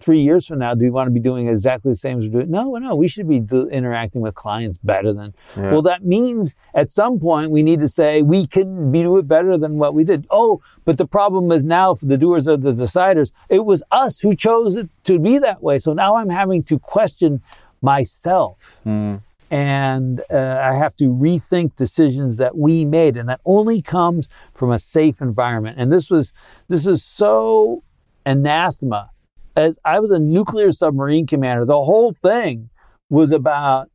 [0.00, 2.32] three years from now, do we want to be doing exactly the same as we're
[2.32, 2.50] doing?
[2.50, 5.34] No, no, we should be do, interacting with clients better than.
[5.56, 5.72] Yeah.
[5.72, 9.28] Well, that means at some point we need to say we can be, do it
[9.28, 10.26] better than what we did.
[10.30, 14.18] Oh, but the problem is now for the doers of the deciders, it was us
[14.18, 15.78] who chose it to be that way.
[15.78, 17.42] So now I'm having to question
[17.82, 19.20] myself Mm.
[19.50, 24.70] and uh, I have to rethink decisions that we made, and that only comes from
[24.70, 25.76] a safe environment.
[25.78, 26.32] And this was
[26.68, 27.82] this is so
[28.26, 29.10] anathema.
[29.58, 32.70] As I was a nuclear submarine commander, the whole thing
[33.10, 33.90] was about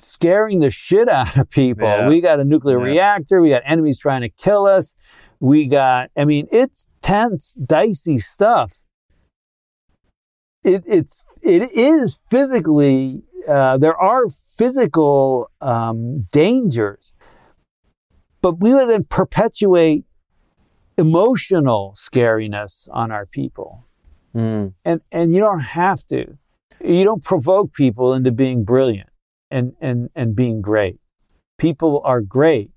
[0.00, 1.86] scaring the shit out of people.
[1.86, 2.08] Yeah.
[2.08, 2.92] We got a nuclear Yeah.
[2.92, 3.42] reactor.
[3.42, 4.94] We got enemies trying to kill us.
[5.40, 6.10] We got.
[6.16, 8.80] I mean, it's tense, dicey stuff.
[10.64, 14.24] It, it's it is physically uh, there are
[14.56, 17.14] physical um, dangers,
[18.40, 20.04] but we would then perpetuate
[20.96, 23.84] emotional scariness on our people,
[24.34, 24.72] Mm.
[24.84, 26.38] and and you don't have to.
[26.82, 29.10] You don't provoke people into being brilliant
[29.50, 30.98] and and and being great.
[31.58, 32.70] People are great.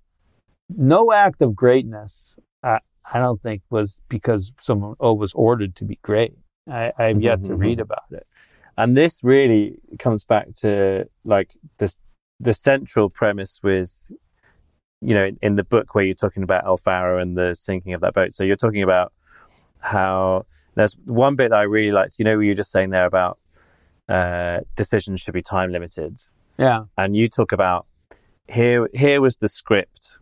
[0.69, 2.79] No act of greatness, I,
[3.11, 6.33] I don't think, was because someone oh, was ordered to be great.
[6.69, 8.27] I, I've yet to read about it.
[8.77, 11.95] And this really comes back to like the
[12.39, 14.01] the central premise with
[15.01, 17.93] you know in, in the book where you're talking about El Faro and the sinking
[17.93, 18.33] of that boat.
[18.33, 19.13] So you're talking about
[19.79, 22.15] how there's one bit that I really liked.
[22.19, 23.39] You know, you were just saying there about
[24.09, 26.21] uh, decisions should be time limited,
[26.57, 27.87] Yeah, and you talk about
[28.47, 30.19] here here was the script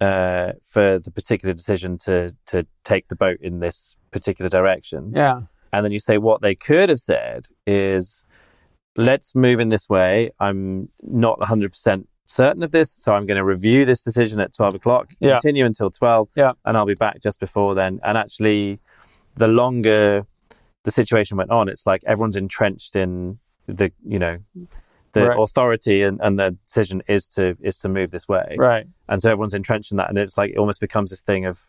[0.00, 5.12] uh, for the particular decision to to take the boat in this particular direction.
[5.14, 5.40] yeah,
[5.72, 8.24] And then you say what they could have said is,
[8.96, 10.30] let's move in this way.
[10.38, 14.76] I'm not 100% certain of this, so I'm going to review this decision at 12
[14.76, 15.30] o'clock, Yeah.
[15.32, 16.52] continue until 12, Yeah.
[16.64, 17.98] and I'll be back just before then.
[18.04, 18.78] And actually,
[19.36, 20.26] the longer
[20.84, 24.38] the situation went on, it's like everyone's entrenched in the, you know,
[25.14, 25.38] the Right.
[25.38, 28.84] authority and, and the decision is to is to move this way right.
[29.08, 31.66] and so everyone's entrenched in that and it's like it almost becomes this thing of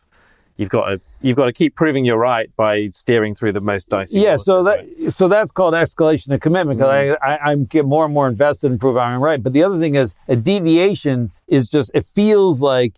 [0.56, 3.88] you've got to you've got to keep proving you're right by steering through the most
[3.88, 5.12] dicey yeah so that right?
[5.12, 7.24] so that's called escalation of commitment because mm-hmm.
[7.24, 9.78] I, I i'm get more and more invested in proving i'm right but the other
[9.78, 12.96] thing is a deviation is just it feels like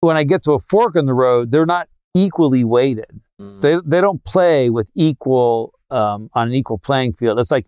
[0.00, 3.20] when i get to a fork in the road they're not equally weighted.
[3.40, 3.60] Mm.
[3.62, 7.40] they they don't play with equal um, on an equal playing field.
[7.40, 7.66] It's like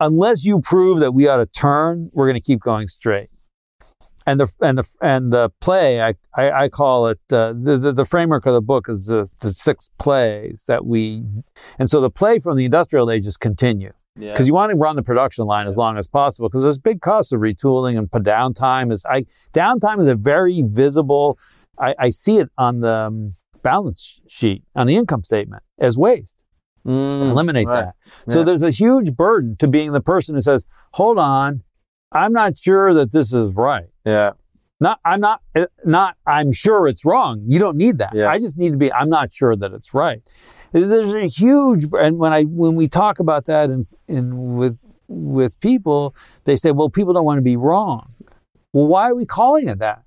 [0.00, 3.28] unless you prove that we ought to turn we're going to keep going straight.
[4.26, 7.92] And the and the and the play I I, I call it uh, the, the
[7.92, 11.24] the framework of the book is the, the six plays that we
[11.78, 13.92] and so the play from the industrial ages continue.
[14.16, 14.32] Yeah.
[14.32, 17.00] Because you want to run the production line as long as possible because there's big
[17.00, 19.24] costs of retooling and downtime is I
[19.54, 21.38] downtime is a very visible
[21.78, 26.36] I, I see it on the um, balance sheet on the income statement as waste
[26.84, 27.92] Mm, eliminate right.
[28.26, 28.32] that.
[28.32, 31.62] So there's a huge burden to being the person who says, "Hold on,
[32.10, 34.32] I'm not sure that this is right." yeah
[34.80, 37.44] Not I'm not uh, not I'm sure it's wrong.
[37.46, 38.12] You don't need that.
[38.16, 38.28] Yeah.
[38.28, 40.22] I just need to be I'm not sure that it's right.
[40.72, 45.60] There's a huge and when I when we talk about that in in with with
[45.60, 48.12] people, they say, "Well, people don't want to be wrong."
[48.72, 50.02] Well, why are we calling it that?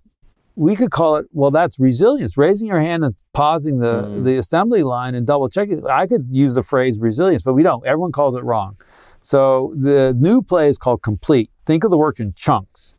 [0.56, 2.38] We could call it, well, that's resilience.
[2.38, 4.24] Raising your hand and pausing the, Mm.
[4.24, 5.86] the assembly line and double checking.
[5.88, 7.86] I could use the phrase resilience, but we don't.
[7.86, 8.78] Everyone calls it wrong.
[9.22, 11.50] So the new play is called complete.
[11.66, 12.94] Think of the work in chunks.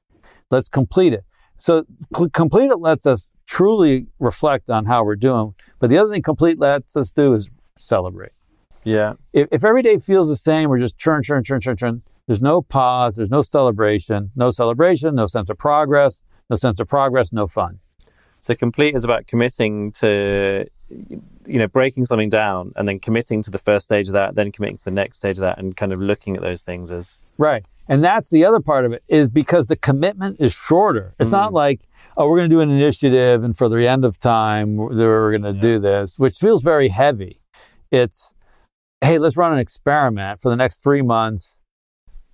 [0.50, 1.24] Let's complete it.
[1.58, 5.54] So cl- complete it lets us truly reflect on how we're doing.
[5.78, 8.32] But the other thing complete lets us do is celebrate.
[8.84, 9.14] Yeah.
[9.32, 12.02] If, if every day feels the same, we're just churn, churn, churn, churn, churn.
[12.26, 13.16] There's no pause.
[13.16, 14.30] There's no celebration.
[14.36, 15.14] No celebration.
[15.14, 16.22] No sense of progress.
[16.50, 17.32] No sense of progress.
[17.32, 17.80] No fun.
[18.40, 23.50] So complete is about committing to, you know, breaking something down and then committing to
[23.50, 25.92] the first stage of that, then committing to the next stage of that, and kind
[25.92, 27.66] of looking at those things as Right.
[27.88, 31.14] And that's the other part of it is because the commitment is shorter.
[31.20, 31.54] It's not mm.
[31.54, 31.82] like,
[32.16, 35.38] oh, we're going to do an initiative and for the end of time, we're, we're
[35.38, 37.40] going to do this, which feels very heavy.
[37.92, 38.32] It's,
[39.02, 41.56] hey, let's run an experiment for the next three months.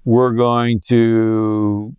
[0.05, 1.95] We're going to,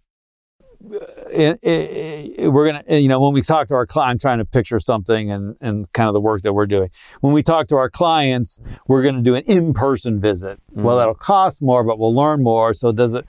[0.85, 4.45] uh, we're going to, you know, when we talk to our client, I'm trying to
[4.45, 6.89] picture something and, and kind of the work that we're doing.
[7.21, 10.59] When we talk to our clients, we're going to do an in-person visit.
[10.71, 12.73] Well, that'll cost more, but we'll learn more.
[12.73, 13.25] So does it,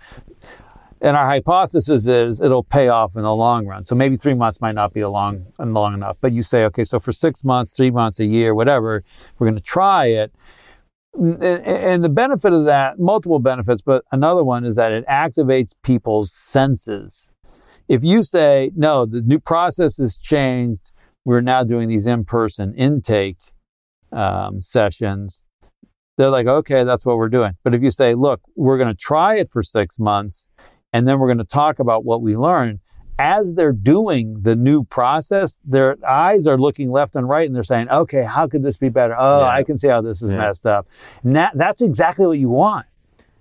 [1.01, 3.85] and our hypothesis is it'll pay off in the long run.
[3.85, 6.85] So maybe three months might not be a long long enough, but you say, okay,
[6.85, 9.05] so for six months, three months, a year, whatever,
[9.39, 10.33] we're going to try it.
[11.17, 16.33] And the benefit of that, multiple benefits, but another one is that it activates people's
[16.33, 17.29] senses.
[17.89, 20.91] If you say, no, the new process has changed,
[21.25, 23.39] we're now doing these in person intake
[24.13, 25.43] um, sessions,
[26.17, 27.55] they're like, okay, that's what we're doing.
[27.65, 30.47] But if you say, look, we're going to try it for six months
[30.93, 32.81] and then we're going to talk about what we learned,
[33.19, 37.63] as they're doing the new process, their eyes are looking left and right and they're
[37.63, 39.15] saying, okay, how could this be better?
[39.19, 39.49] Oh, Yeah.
[39.49, 40.39] I can see how this is Yeah.
[40.39, 40.89] messed up.
[41.23, 42.87] And that, that's exactly what you want.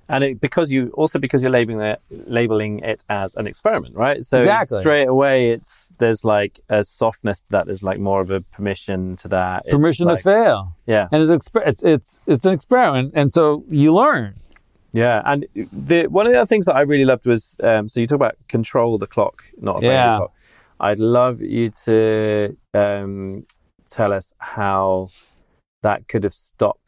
[0.10, 4.24] And it, because you also because you're labeling it labeling it as an experiment, right?
[4.24, 4.78] So Exactly.
[4.80, 7.66] straight away, it's there's like a softness to that.
[7.68, 9.64] There's like more of a permission to that.
[9.66, 10.76] It's Permission like- to fail.
[10.86, 13.14] Yeah, And it's, it's, it's, it's an experiment.
[13.16, 14.34] And so you learn.
[14.92, 15.22] yeah.
[15.26, 18.08] And the one of the other things that I really loved was um, so you
[18.08, 20.18] talk about control the clock, not Yeah.
[20.18, 20.34] clock.
[20.80, 23.46] I'd love you to um,
[23.90, 25.08] tell us how
[25.82, 26.83] that could have stopped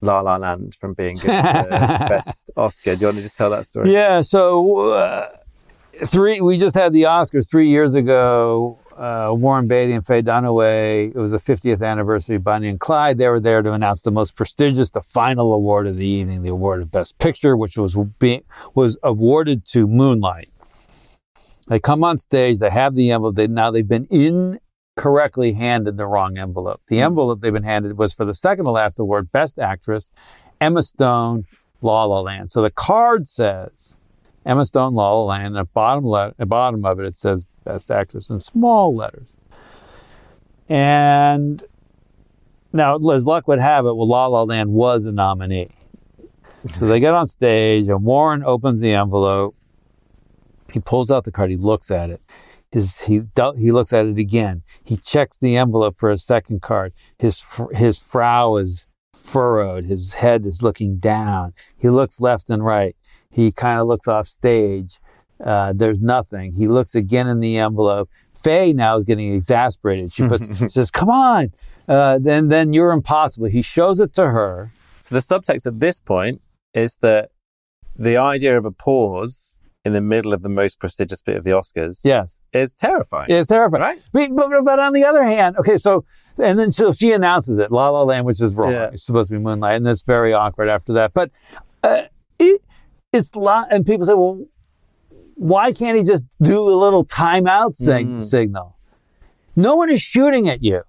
[0.00, 2.94] La La Land from being given the best Oscar.
[2.94, 3.92] Do you want to just tell that story?
[3.92, 4.20] Yeah.
[4.22, 5.28] So uh,
[6.04, 8.78] three, we just had the Oscars three years ago.
[8.96, 11.10] Uh, Warren Beatty and Faye Dunaway.
[11.10, 13.18] It was the 50th anniversary of Bonnie and Clyde.
[13.18, 16.50] They were there to announce the most prestigious, the final award of the evening, the
[16.50, 18.42] award of Best Picture, which was being
[18.74, 20.50] was awarded to Moonlight.
[21.68, 22.58] They come on stage.
[22.58, 23.36] They have the envelope.
[23.36, 24.08] They, now they've been
[24.98, 26.80] incorrectly handed the wrong envelope.
[26.88, 27.04] The hmm.
[27.04, 30.10] envelope they've been handed was for the second to last award, Best Actress,
[30.60, 31.44] Emma Stone,
[31.80, 32.50] La La Land.
[32.50, 33.94] So the card says
[34.44, 35.46] Emma Stone, La La Land.
[35.46, 39.28] And at bottom le- at bottom of it, it says Best Actress in small letters.
[40.68, 41.62] And
[42.72, 45.70] now, as luck would have it, well, La La Land was a nominee.
[46.74, 49.54] So they get on stage, and Warren opens the envelope.
[50.72, 51.50] He pulls out the card.
[51.50, 52.20] He looks at it.
[52.70, 53.22] His he
[53.56, 54.62] he looks at it again.
[54.84, 56.92] He checks the envelope for a second card.
[57.18, 59.86] His his frow is furrowed.
[59.86, 61.54] His head is looking down.
[61.76, 62.94] He looks left and right.
[63.30, 64.98] He kind of looks off stage.
[65.42, 66.52] Uh, there's nothing.
[66.52, 68.10] He looks again in the envelope.
[68.42, 70.12] Faye now is getting exasperated.
[70.12, 71.52] She puts she says, "Come on."
[71.86, 73.46] Uh, then then you're impossible.
[73.48, 74.72] He shows it to her.
[75.00, 76.42] So the subtext at this point
[76.74, 77.30] is that
[77.96, 79.56] the idea of a pause
[79.88, 82.38] in the middle of the most prestigious bit of the Oscars Yes.
[82.52, 83.26] is terrifying.
[83.30, 83.82] It's terrifying.
[83.82, 83.98] Right?
[84.12, 86.04] But, but, but on the other hand, okay, so,
[86.38, 88.72] and then so she announces it, La La Land, which is wrong.
[88.72, 88.90] Yeah.
[88.92, 91.12] It's supposed to be Moonlight, and it's very awkward after that.
[91.12, 91.30] But
[91.82, 92.02] uh,
[92.38, 92.62] it,
[93.12, 94.44] it's, la- and people say, well,
[95.34, 98.22] why can't he just do a little timeout sig- Mm.
[98.22, 98.76] signal?
[99.56, 100.82] No one is shooting at you.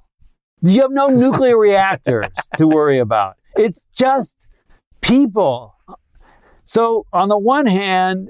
[0.62, 3.35] You have no nuclear reactors to worry about.
[3.55, 4.35] It's just
[5.01, 5.75] people.
[6.65, 8.29] So on the one hand,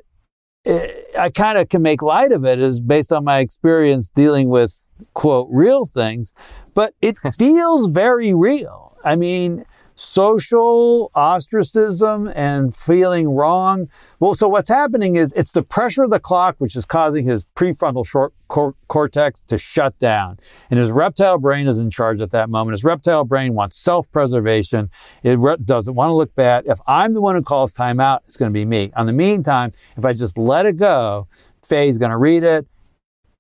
[0.70, 4.50] eh, I kind of can make light of it is based on my experience dealing
[4.50, 4.80] with
[5.14, 6.34] quote real things,
[6.74, 8.98] but it feels very real.
[9.04, 9.66] I mean,
[10.00, 13.90] social ostracism and feeling wrong.
[14.20, 17.46] Well, so what's happening is it's the pressure of the clock which is causing his
[17.56, 20.40] prefrontal short cor- cortex to shut down.
[20.72, 22.74] And his reptile brain is in charge at that moment.
[22.74, 24.90] His reptile brain wants self-preservation.
[25.24, 26.66] It re- doesn't want to look bad.
[26.66, 28.92] If I'm the one who calls time out, it's going to be me.
[28.96, 31.28] On the meantime, if I just let it go,
[31.62, 32.66] Faye's going to read it.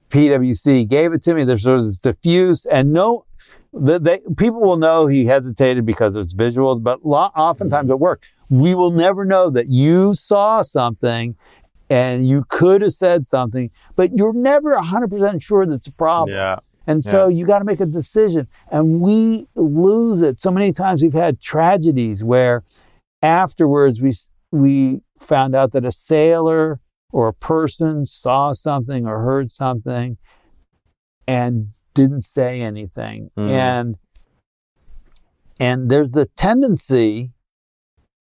[0.09, 1.45] PwC gave it to me.
[1.45, 3.25] There's sort of diffuse and no,
[3.74, 7.93] the, they, people will know he hesitated because it's visual, but lo- oftentimes mm-hmm.
[7.93, 11.36] it work, we will never know that you saw something
[11.89, 16.36] and you could have said something, but you're never 100% sure that's a problem.
[16.36, 16.59] Yeah.
[16.88, 18.47] And so you got to make a decision.
[18.72, 20.39] And we lose it.
[20.39, 22.63] So many times we've had tragedies where
[23.22, 24.13] afterwards we,
[24.51, 26.80] we found out that a sailor
[27.11, 30.17] or a person saw something or heard something
[31.28, 33.31] and didn't say anything.
[33.37, 33.49] Mm.
[33.49, 33.95] And
[35.59, 37.31] and there's the tendency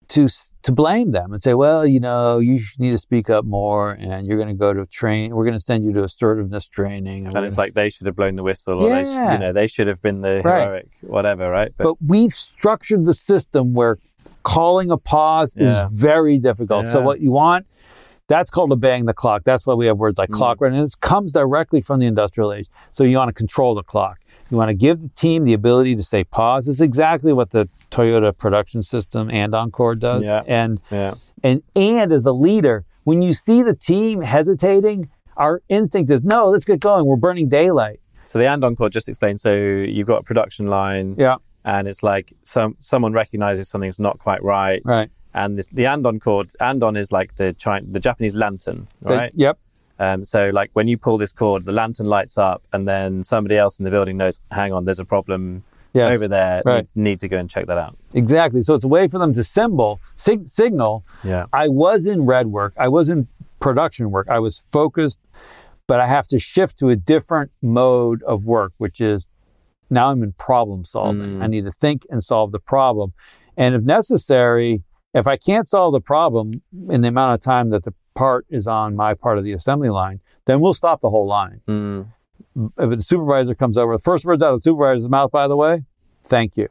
[0.09, 0.27] to
[0.63, 4.25] to blame them and say, well, you know, you need to speak up more, and
[4.25, 5.35] you're going to go to train.
[5.35, 8.35] We're going to send you to assertiveness training, And it's like they should have blown
[8.35, 10.63] the whistle, or they, sh- you know, they should have been the Right.
[10.63, 11.71] heroic, whatever, right?
[11.77, 13.97] but we've structured the system where
[14.43, 15.87] calling a pause Yeah.
[15.87, 16.87] is very difficult.
[16.87, 17.65] So what you want,
[18.27, 19.43] that's called obeying the clock.
[19.43, 20.33] That's why we have words like Mm.
[20.33, 22.67] clock right, and it comes directly from the industrial age.
[22.91, 24.19] So you want to control the clock.
[24.49, 26.65] You want to give the team the ability to say pause.
[26.65, 30.25] This is exactly what the Toyota production system Andon cord does.
[30.25, 30.43] Yeah.
[30.47, 31.13] And yeah,
[31.43, 36.49] and and as a leader, when you see the team hesitating, our instinct is no,
[36.49, 37.05] let's get going.
[37.05, 37.99] We're burning daylight.
[38.25, 39.39] So the Andon cord just explained.
[39.39, 41.35] So you've got a production line, Yeah.
[41.63, 45.09] and it's like some someone recognizes something's not quite right, Right.
[45.35, 49.31] And this, the Andon cord, Andon is like the China, the Japanese lantern, right?
[49.35, 49.59] yep.
[49.99, 53.57] Um, so like when you pull this cord, the lantern lights up, and then somebody
[53.57, 55.63] else in the building knows, hang on, there's a problem
[55.93, 56.17] Yes.
[56.17, 56.61] over there.
[56.65, 56.85] Right.
[56.95, 57.97] Need, need to go and check that out.
[58.13, 58.61] Exactly.
[58.63, 61.05] So it's a way for them to symbol sig- signal.
[61.23, 61.45] Yeah.
[61.53, 62.73] I was in red work.
[62.77, 63.29] I was in
[63.61, 64.27] production work.
[64.29, 65.21] I was focused,
[65.87, 69.29] but I have to shift to a different mode of work, which is
[69.89, 71.39] now I'm in problem solving.
[71.39, 71.43] Mm.
[71.43, 73.13] I need to think and solve the problem.
[73.55, 74.83] And if necessary,
[75.15, 78.67] if I can't solve the problem in the amount of time that the part is
[78.67, 81.61] on my part of the assembly line, then we'll stop the whole line.
[81.67, 82.07] Mm.
[82.77, 85.57] If the supervisor comes over, the first words out of the supervisor's mouth, by the
[85.57, 85.83] way,
[86.23, 86.67] thank you.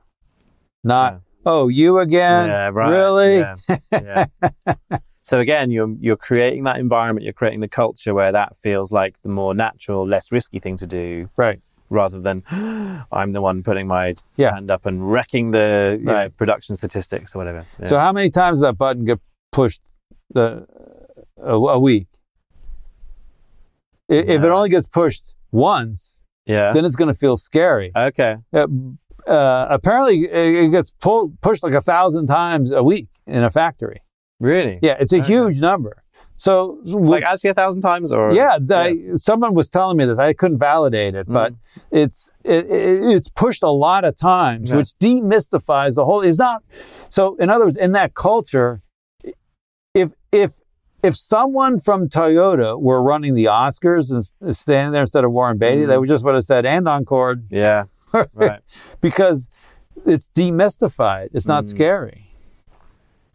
[0.84, 1.18] Not, Yeah.
[1.46, 2.48] oh, you again?
[2.48, 2.90] yeah, right.
[2.90, 3.38] Really?
[3.38, 4.26] Yeah.
[4.40, 4.98] yeah.
[5.22, 7.24] so again, you're you're creating that environment.
[7.24, 10.86] You're creating the culture where that feels like the more natural, less risky thing to
[10.86, 11.60] do, Right.
[11.94, 12.42] Rather than
[13.12, 14.54] I'm the one putting my Yeah.
[14.54, 17.64] hand up and wrecking the you know, production statistics or whatever.
[17.80, 17.88] Yeah.
[17.88, 19.20] So how many times does that button get
[19.52, 19.80] pushed
[20.30, 20.66] the
[21.42, 22.08] a, a week?
[24.08, 26.72] If it only gets pushed once, yeah.
[26.72, 27.90] then it's going to feel scary.
[27.96, 28.36] okay.
[28.52, 28.66] Uh,
[29.26, 33.48] uh, apparently, it it gets pulled pushed like a thousand times a week in a
[33.50, 34.02] factory.
[34.38, 34.78] Really?
[34.82, 35.26] Yeah, it's a Okay.
[35.26, 36.02] huge number.
[36.36, 40.18] So, Like actually a thousand times, or yeah, the, someone was telling me this.
[40.18, 41.54] I couldn't validate it, but
[41.90, 44.76] it's it, it, it's pushed a lot of times, Yeah.
[44.76, 46.20] which demystifies the whole.
[46.22, 46.62] It's not
[47.08, 47.36] so.
[47.36, 48.82] In other words, in that culture,
[49.94, 50.50] if if
[51.04, 55.84] if someone from Toyota were running the Oscars and standing there instead of Warren Beatty,
[55.84, 56.00] they Mhm.
[56.00, 57.84] would just would have said "Andon cord" yeah,
[58.34, 58.60] right.
[59.00, 59.48] because
[60.04, 61.28] it's demystified.
[61.32, 61.68] It's not Mm.
[61.68, 62.23] scary.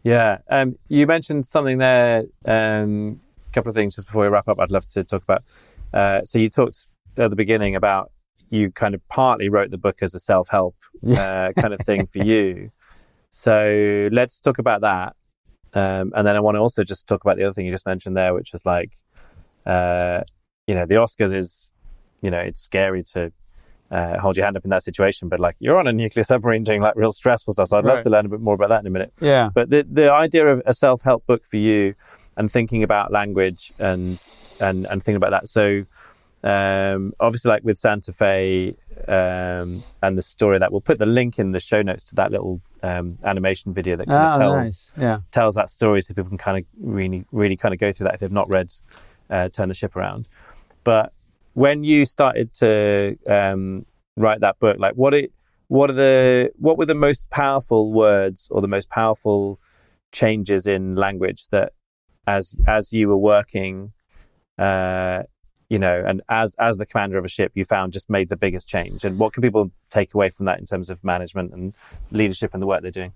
[0.02, 0.38] Yeah.
[0.50, 2.24] Um, you mentioned something there.
[2.44, 4.58] Um, a couple of things just before we wrap up.
[4.58, 5.42] I'd love to talk about.
[5.92, 6.86] Uh, so you talked
[7.16, 8.12] at the beginning about
[8.48, 10.74] you kind of partly wrote the book as a self-help
[11.08, 12.70] uh, kind of thing for you.
[13.30, 15.14] So let's talk about that.
[15.72, 17.86] Um, and then I want to also just talk about the other thing you just
[17.86, 18.92] mentioned there, which is like,
[19.66, 20.22] uh,
[20.66, 21.72] you know, the Oscars is,
[22.22, 23.32] you know, it's scary to
[23.90, 26.62] uh, hold your hand up in that situation, but like you're on a nuclear submarine
[26.64, 27.68] doing like real stressful stuff.
[27.68, 28.02] So I'd love Right.
[28.04, 29.12] to learn a bit more about that in a minute.
[29.20, 29.50] Yeah.
[29.54, 31.94] But the the idea of a self help book for you
[32.36, 34.24] and thinking about language and
[34.60, 35.48] and and thinking about that.
[35.48, 35.84] So
[36.42, 38.74] um, obviously, like with Santa Fe
[39.08, 42.30] um, and the story that we'll put the link in the show notes to that
[42.30, 44.86] little um, animation video that kind Oh, of tells nice.
[44.98, 45.18] Yeah.
[45.32, 48.14] tells that story, so people can kind of really really kind of go through that
[48.14, 48.72] if they've not read
[49.28, 50.28] uh, Turn the Ship Around.
[50.82, 51.12] But
[51.54, 53.86] when you started to um,
[54.16, 55.32] write that book, like what it
[55.68, 59.60] what are the what were the most powerful words or the most powerful
[60.10, 61.72] changes in language that
[62.26, 63.92] as as you were working
[64.58, 65.22] uh
[65.68, 68.36] you know and as as the commander of a ship you found just made the
[68.36, 69.04] biggest change?
[69.04, 71.72] And what can people take away from that in terms of management and
[72.10, 73.12] leadership and the work they're doing?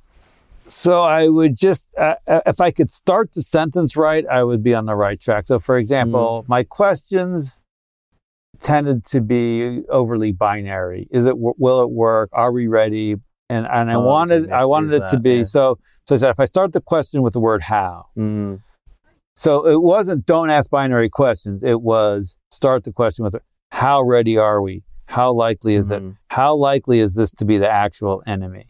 [0.68, 4.62] So I would just, uh, uh, if I could start the sentence right, I would
[4.62, 5.46] be on the right track.
[5.46, 7.58] So, for example, my questions
[8.60, 11.06] tended to be overly binary.
[11.10, 11.34] Is it?
[11.36, 12.30] Will it work?
[12.32, 13.16] Are we ready?
[13.50, 15.42] And and I Oh, wanted I wanted it to be yeah.
[15.44, 15.78] so.
[16.08, 18.06] So I said if I start the question with the word how.
[18.16, 18.60] mm.
[19.36, 21.62] So it wasn't don't ask binary questions.
[21.62, 23.36] It was start the question with
[23.70, 24.84] how ready are we?
[25.06, 26.02] How likely is it?
[26.02, 26.16] Mhm.
[26.28, 28.66] How likely is this to be the actual enemy?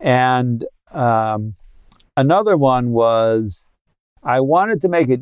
[0.00, 1.54] And um,
[2.16, 3.62] another one was
[4.22, 5.20] I wanted to make it.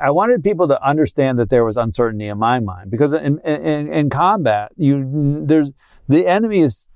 [0.00, 3.92] I wanted people to understand that there was uncertainty in my mind because in in,
[3.92, 5.72] in combat, you there's
[6.08, 6.88] the enemy is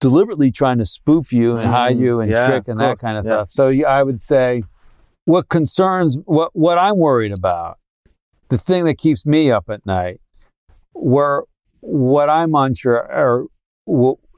[0.00, 3.18] deliberately trying to spoof you and hide Mm, you and yeah, trick and that kind
[3.18, 3.30] of yeah.
[3.30, 3.50] stuff.
[3.50, 4.62] So I would say
[5.24, 7.78] what concerns what what I'm worried about
[8.48, 10.20] the thing that keeps me up at night,
[10.92, 11.44] where
[11.80, 13.46] what I'm unsure or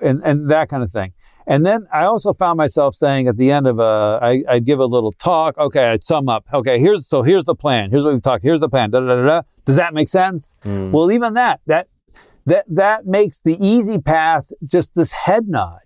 [0.00, 1.12] and and that kind of thing.
[1.46, 4.78] And then I also found myself saying at the end of a, I, I'd give
[4.78, 5.58] a little talk.
[5.58, 6.44] Okay, I'd sum up.
[6.52, 7.90] Okay, here's so here's the plan.
[7.90, 8.44] Here's what we've talked.
[8.44, 8.90] Here's the plan.
[8.90, 9.42] Da, da, da, da.
[9.64, 10.54] Does that make sense?
[10.64, 10.90] Mm.
[10.90, 11.88] Well, even that that
[12.46, 15.80] that that makes the easy path just this head nod.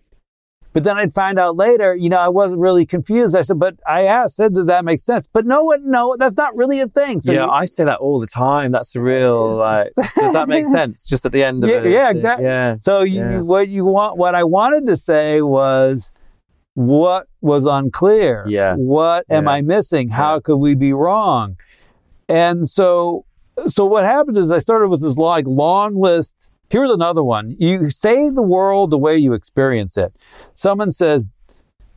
[0.76, 3.34] But then I'd find out later, you know, I wasn't really confused.
[3.34, 5.26] I said, but I asked, said, did that make sense?
[5.26, 7.22] But no one, no, that's not really a thing.
[7.22, 8.72] So yeah, you- I say that all the time.
[8.72, 9.92] That's a real like.
[9.96, 11.06] Does that make sense?
[11.08, 11.90] Just at the end of Yeah, it.
[11.90, 12.44] yeah, uh, exactly.
[12.44, 12.76] Yeah.
[12.82, 13.40] So you, Yeah.
[13.40, 16.10] what you want, what I wanted to say was,
[16.74, 18.44] what was unclear?
[18.46, 18.74] Yeah.
[18.74, 19.50] What am Yeah.
[19.52, 20.10] I missing?
[20.10, 21.56] How could we be wrong?
[22.28, 23.24] And so,
[23.66, 26.36] so what happened is I started with this like long list.
[26.68, 27.54] Here's another one.
[27.58, 30.14] You say the world the way you experience it.
[30.54, 31.28] Someone says,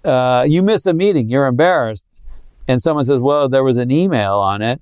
[0.04, 2.06] uh, you miss a meeting, you're embarrassed.
[2.68, 4.82] And someone says, well, there was an email on it.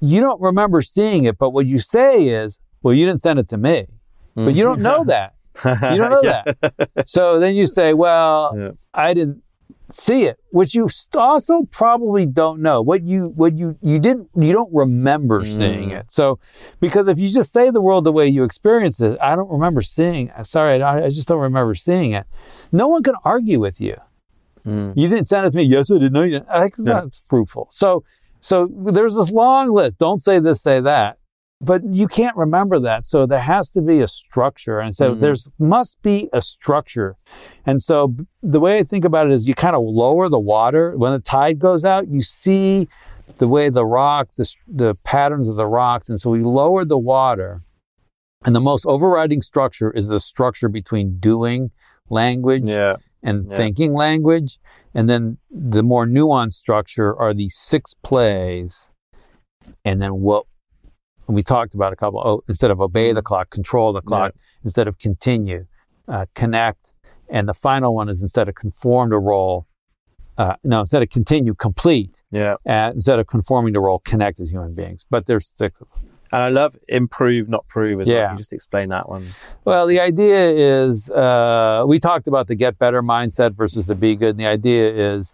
[0.00, 3.48] You don't remember seeing it, but what you say is, well, you didn't send it
[3.50, 3.86] to me.
[4.34, 5.34] But you don't know that.
[5.64, 6.42] You don't know Yeah.
[6.62, 6.88] that.
[7.06, 8.70] So then you say, well, Yeah.
[8.94, 9.42] I didn't
[9.90, 12.80] see it, which you also probably don't know.
[12.82, 16.00] What you what you you didn't you don't remember seeing Mm.
[16.00, 16.10] it.
[16.10, 16.38] So
[16.80, 19.82] because if you just say the world the way you experience it, I don't remember
[19.82, 20.30] seeing.
[20.44, 22.26] Sorry, I, I just don't remember seeing it.
[22.72, 23.96] No one can argue with you.
[24.66, 24.92] Mm.
[24.96, 25.62] You didn't send it to me.
[25.64, 26.12] Yes, I did.
[26.12, 26.48] No, you didn't.
[26.48, 27.00] Think Yeah.
[27.00, 27.68] that's fruitful.
[27.72, 28.04] So,
[28.40, 29.98] so there's this long list.
[29.98, 31.18] Don't say this, say that.
[31.60, 33.04] But you can't remember that.
[33.04, 34.80] So there has to be a structure.
[34.80, 35.20] And so Mhm.
[35.20, 37.16] there's must be a structure.
[37.66, 40.96] And so the way I think about it is you kind of lower the water.
[40.96, 42.88] When the tide goes out, you see
[43.38, 46.08] the way the rock, the, the patterns of the rocks.
[46.08, 47.62] And so we lowered the water.
[48.46, 51.70] And the most overriding structure is the structure between doing
[52.08, 52.96] language Yeah.
[53.22, 53.56] and Yeah.
[53.58, 54.58] thinking language.
[54.94, 58.86] And then the more nuanced structure are these six plays.
[59.84, 60.46] And then what
[61.30, 64.34] and we talked about a couple, oh, instead of obey the clock, control the clock,
[64.64, 65.64] instead of continue,
[66.08, 66.92] uh, connect.
[67.28, 69.68] And the final one is instead of conform to role,
[70.38, 72.24] uh, no, instead of continue, complete.
[72.32, 72.56] Yeah.
[72.66, 75.06] Uh, instead of conforming to role, connect as human beings.
[75.08, 76.10] But there's six of them.
[76.32, 78.16] And I love improve, not prove as well.
[78.16, 78.26] Yeah.
[78.26, 79.28] Can you just explain that one?
[79.64, 84.16] Well, the idea is uh, we talked about the get better mindset versus the be
[84.16, 84.30] good.
[84.30, 85.32] And the idea is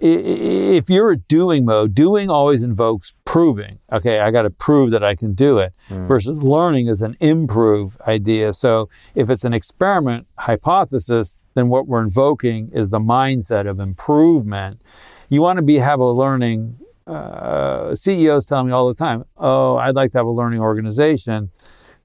[0.00, 3.78] if you're a doing mode, doing always invokes proving.
[3.92, 5.72] Okay, I got to prove that I can do it.
[5.88, 6.08] Mm.
[6.08, 8.52] Versus learning is an improve idea.
[8.52, 14.80] So if it's an experiment hypothesis, then what we're invoking is the mindset of improvement.
[15.28, 16.78] You want to be have a learning.
[17.06, 21.50] Uh, CEOs tell me all the time, "Oh, I'd like to have a learning organization."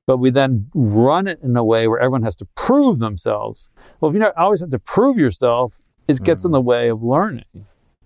[0.08, 3.72] but we then run it in a way where everyone has to prove themselves.
[4.00, 7.02] Well, if you not always have to prove yourself, it gets in the way of
[7.02, 7.66] learning.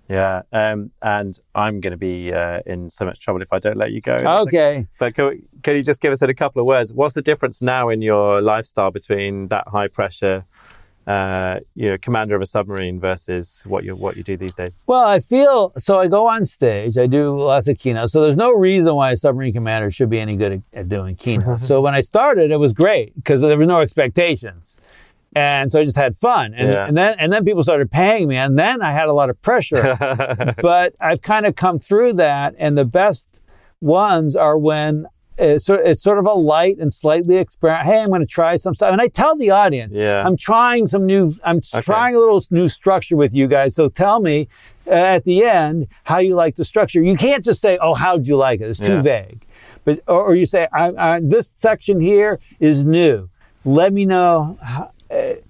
[0.09, 0.41] Yeah.
[0.51, 3.91] Um, and I'm going to be uh, in so much trouble if I don't let
[3.91, 4.15] you go.
[4.15, 4.87] Okay.
[4.97, 6.93] But can, can you just give us in a couple of words?
[6.93, 10.45] What's the difference now in your lifestyle between that high pressure,
[11.05, 14.79] uh, you know, commander of a submarine versus what you what you do these days?
[14.87, 15.99] Well, I feel so.
[15.99, 16.97] I go on stage.
[16.97, 18.11] I do lots of keynotes.
[18.11, 21.15] So there's no reason why a submarine commander should be any good at, at doing
[21.15, 21.67] keynotes.
[21.67, 24.77] so when I started, it was great because there was no expectations,
[25.35, 26.53] and so I just had fun.
[26.53, 26.87] And, Yeah.
[26.87, 29.41] and then and then people started paying me, and then I had a lot of
[29.41, 29.95] pressure.
[30.61, 33.27] but I've kind of come through that, and the best
[33.81, 35.05] ones are when
[35.37, 37.85] it's sort, it's sort of a light and slightly experiment.
[37.87, 40.21] Hey, I'm going to try some stuff, and I tell the audience, Yeah.
[40.25, 41.33] I'm trying some new.
[41.45, 41.81] I'm Okay.
[41.81, 43.73] trying a little new structure with you guys.
[43.75, 44.49] So tell me
[44.85, 47.01] uh, at the end how you like the structure.
[47.01, 49.01] You can't just say, "Oh, how'd you like it?" It's too Yeah.
[49.01, 49.45] vague.
[49.85, 53.29] But or, or you say, I, I, "This section here is new.
[53.63, 54.91] Let me know." How,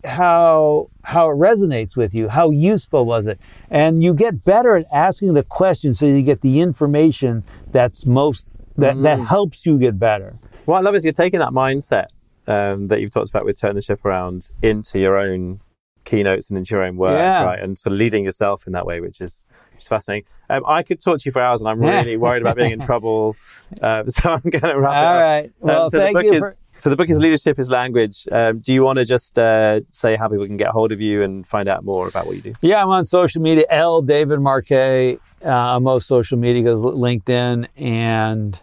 [0.06, 3.40] how how it resonates with you how useful was it
[3.70, 8.46] and you get better at asking the question so you get the information that's most
[8.78, 9.04] that Mm.
[9.04, 12.06] that helps you get better What I love is you're taking that mindset
[12.48, 15.60] um, that you've talked about with turn the ship around into your own
[16.06, 17.44] keynotes and into your own work, Yeah.
[17.44, 17.60] right?
[17.62, 19.46] And sort of leading yourself in that way, which is
[19.82, 20.26] is fascinating.
[20.50, 22.80] Um, I could talk to you for hours, and I'm really worried about being in
[22.90, 23.36] trouble,
[23.82, 25.22] uh, so I'm going to wrap All it up.
[25.22, 25.50] right.
[25.60, 27.70] Well, Um, so thank the book you is for- so the book is leadership is
[27.70, 28.26] language.
[28.32, 31.22] Um, do you want to just uh, say how people can get hold of you
[31.24, 32.54] and find out more about what you do?
[32.62, 38.62] yeah i'm on social media l david marquet uh, most social media goes linkedin and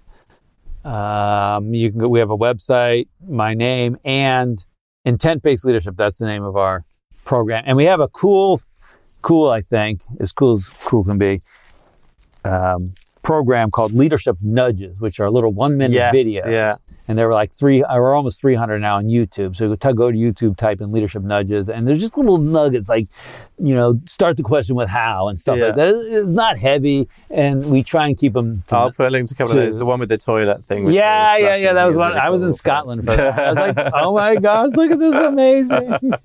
[0.84, 4.64] um, you can go, we have a website my name and
[5.04, 6.84] intent based leadership that's the name of our
[7.24, 8.60] program and we have a cool
[9.26, 11.40] cool i think as cool as cool can be
[12.44, 16.76] um, program called leadership nudges which are little one minute Yes, videos yeah.
[17.08, 19.56] And there were like three, or almost 300 now on YouTube.
[19.56, 23.08] So go to YouTube, type in leadership nudges, and there's just little nuggets like,
[23.58, 25.66] you know, start the question with how and stuff Yeah.
[25.66, 25.88] like that.
[25.88, 28.62] It's not heavy, and we try and keep them.
[28.70, 29.76] I'll put a link to a couple to- of those.
[29.76, 30.84] The one with the toilet thing.
[30.84, 31.72] with yeah, yeah, yeah.
[31.72, 32.08] That was one.
[32.08, 32.52] really I was in.
[32.54, 33.38] Scotland for that.
[33.38, 36.12] I was like, oh my gosh, look at this, amazing.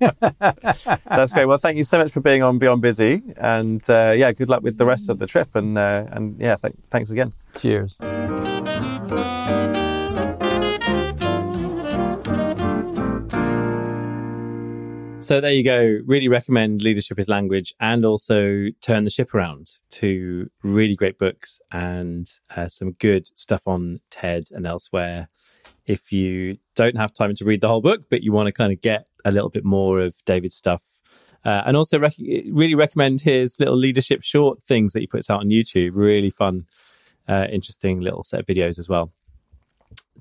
[1.08, 1.44] That's great.
[1.46, 4.62] Well, thank you so much for being on Beyond Busy, and uh, yeah, good luck
[4.62, 7.32] with the rest of the trip, and uh, and yeah, th- thanks again.
[7.56, 7.98] Cheers.
[15.22, 16.00] So there you go.
[16.04, 19.78] Really recommend Leadership is Language and also Turn the Ship Around.
[19.88, 25.28] Two really great books and uh, some good stuff on TED and elsewhere.
[25.86, 28.72] If you don't have time to read the whole book, but you want to kind
[28.72, 30.98] of get a little bit more of David's stuff.
[31.44, 35.38] Uh, and also rec- really recommend his little leadership short things that he puts out
[35.38, 35.92] on YouTube.
[35.94, 36.66] Really fun,
[37.28, 39.12] uh, interesting little set of videos as well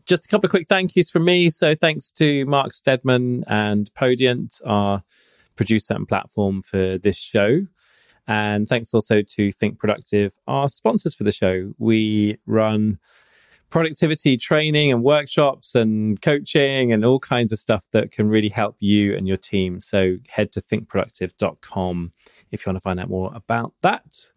[0.05, 1.49] just a couple of quick thank yous from me.
[1.49, 5.03] So thanks to Mark Stedman and Podient, our
[5.55, 7.61] producer and platform for this show.
[8.27, 11.73] And thanks also to Think Productive, our sponsors for the show.
[11.77, 12.99] We run
[13.69, 18.75] productivity training and workshops and coaching and all kinds of stuff that can really help
[18.79, 19.81] you and your team.
[19.81, 22.11] So head to thinkproductive.com
[22.51, 24.29] if you want to find out more about that.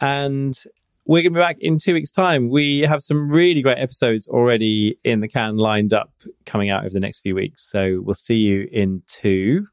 [0.00, 0.60] And
[1.06, 2.48] we're going to be back in two weeks' time.
[2.48, 6.10] We have some really great episodes already in the can lined up
[6.46, 7.68] coming out over the next few weeks.
[7.70, 9.66] So we'll see you in two.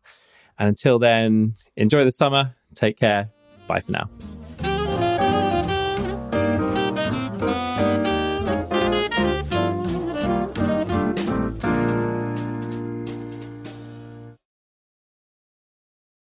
[0.59, 2.55] And until then, enjoy the summer.
[2.75, 3.29] Take care.
[3.67, 4.40] Bye for now.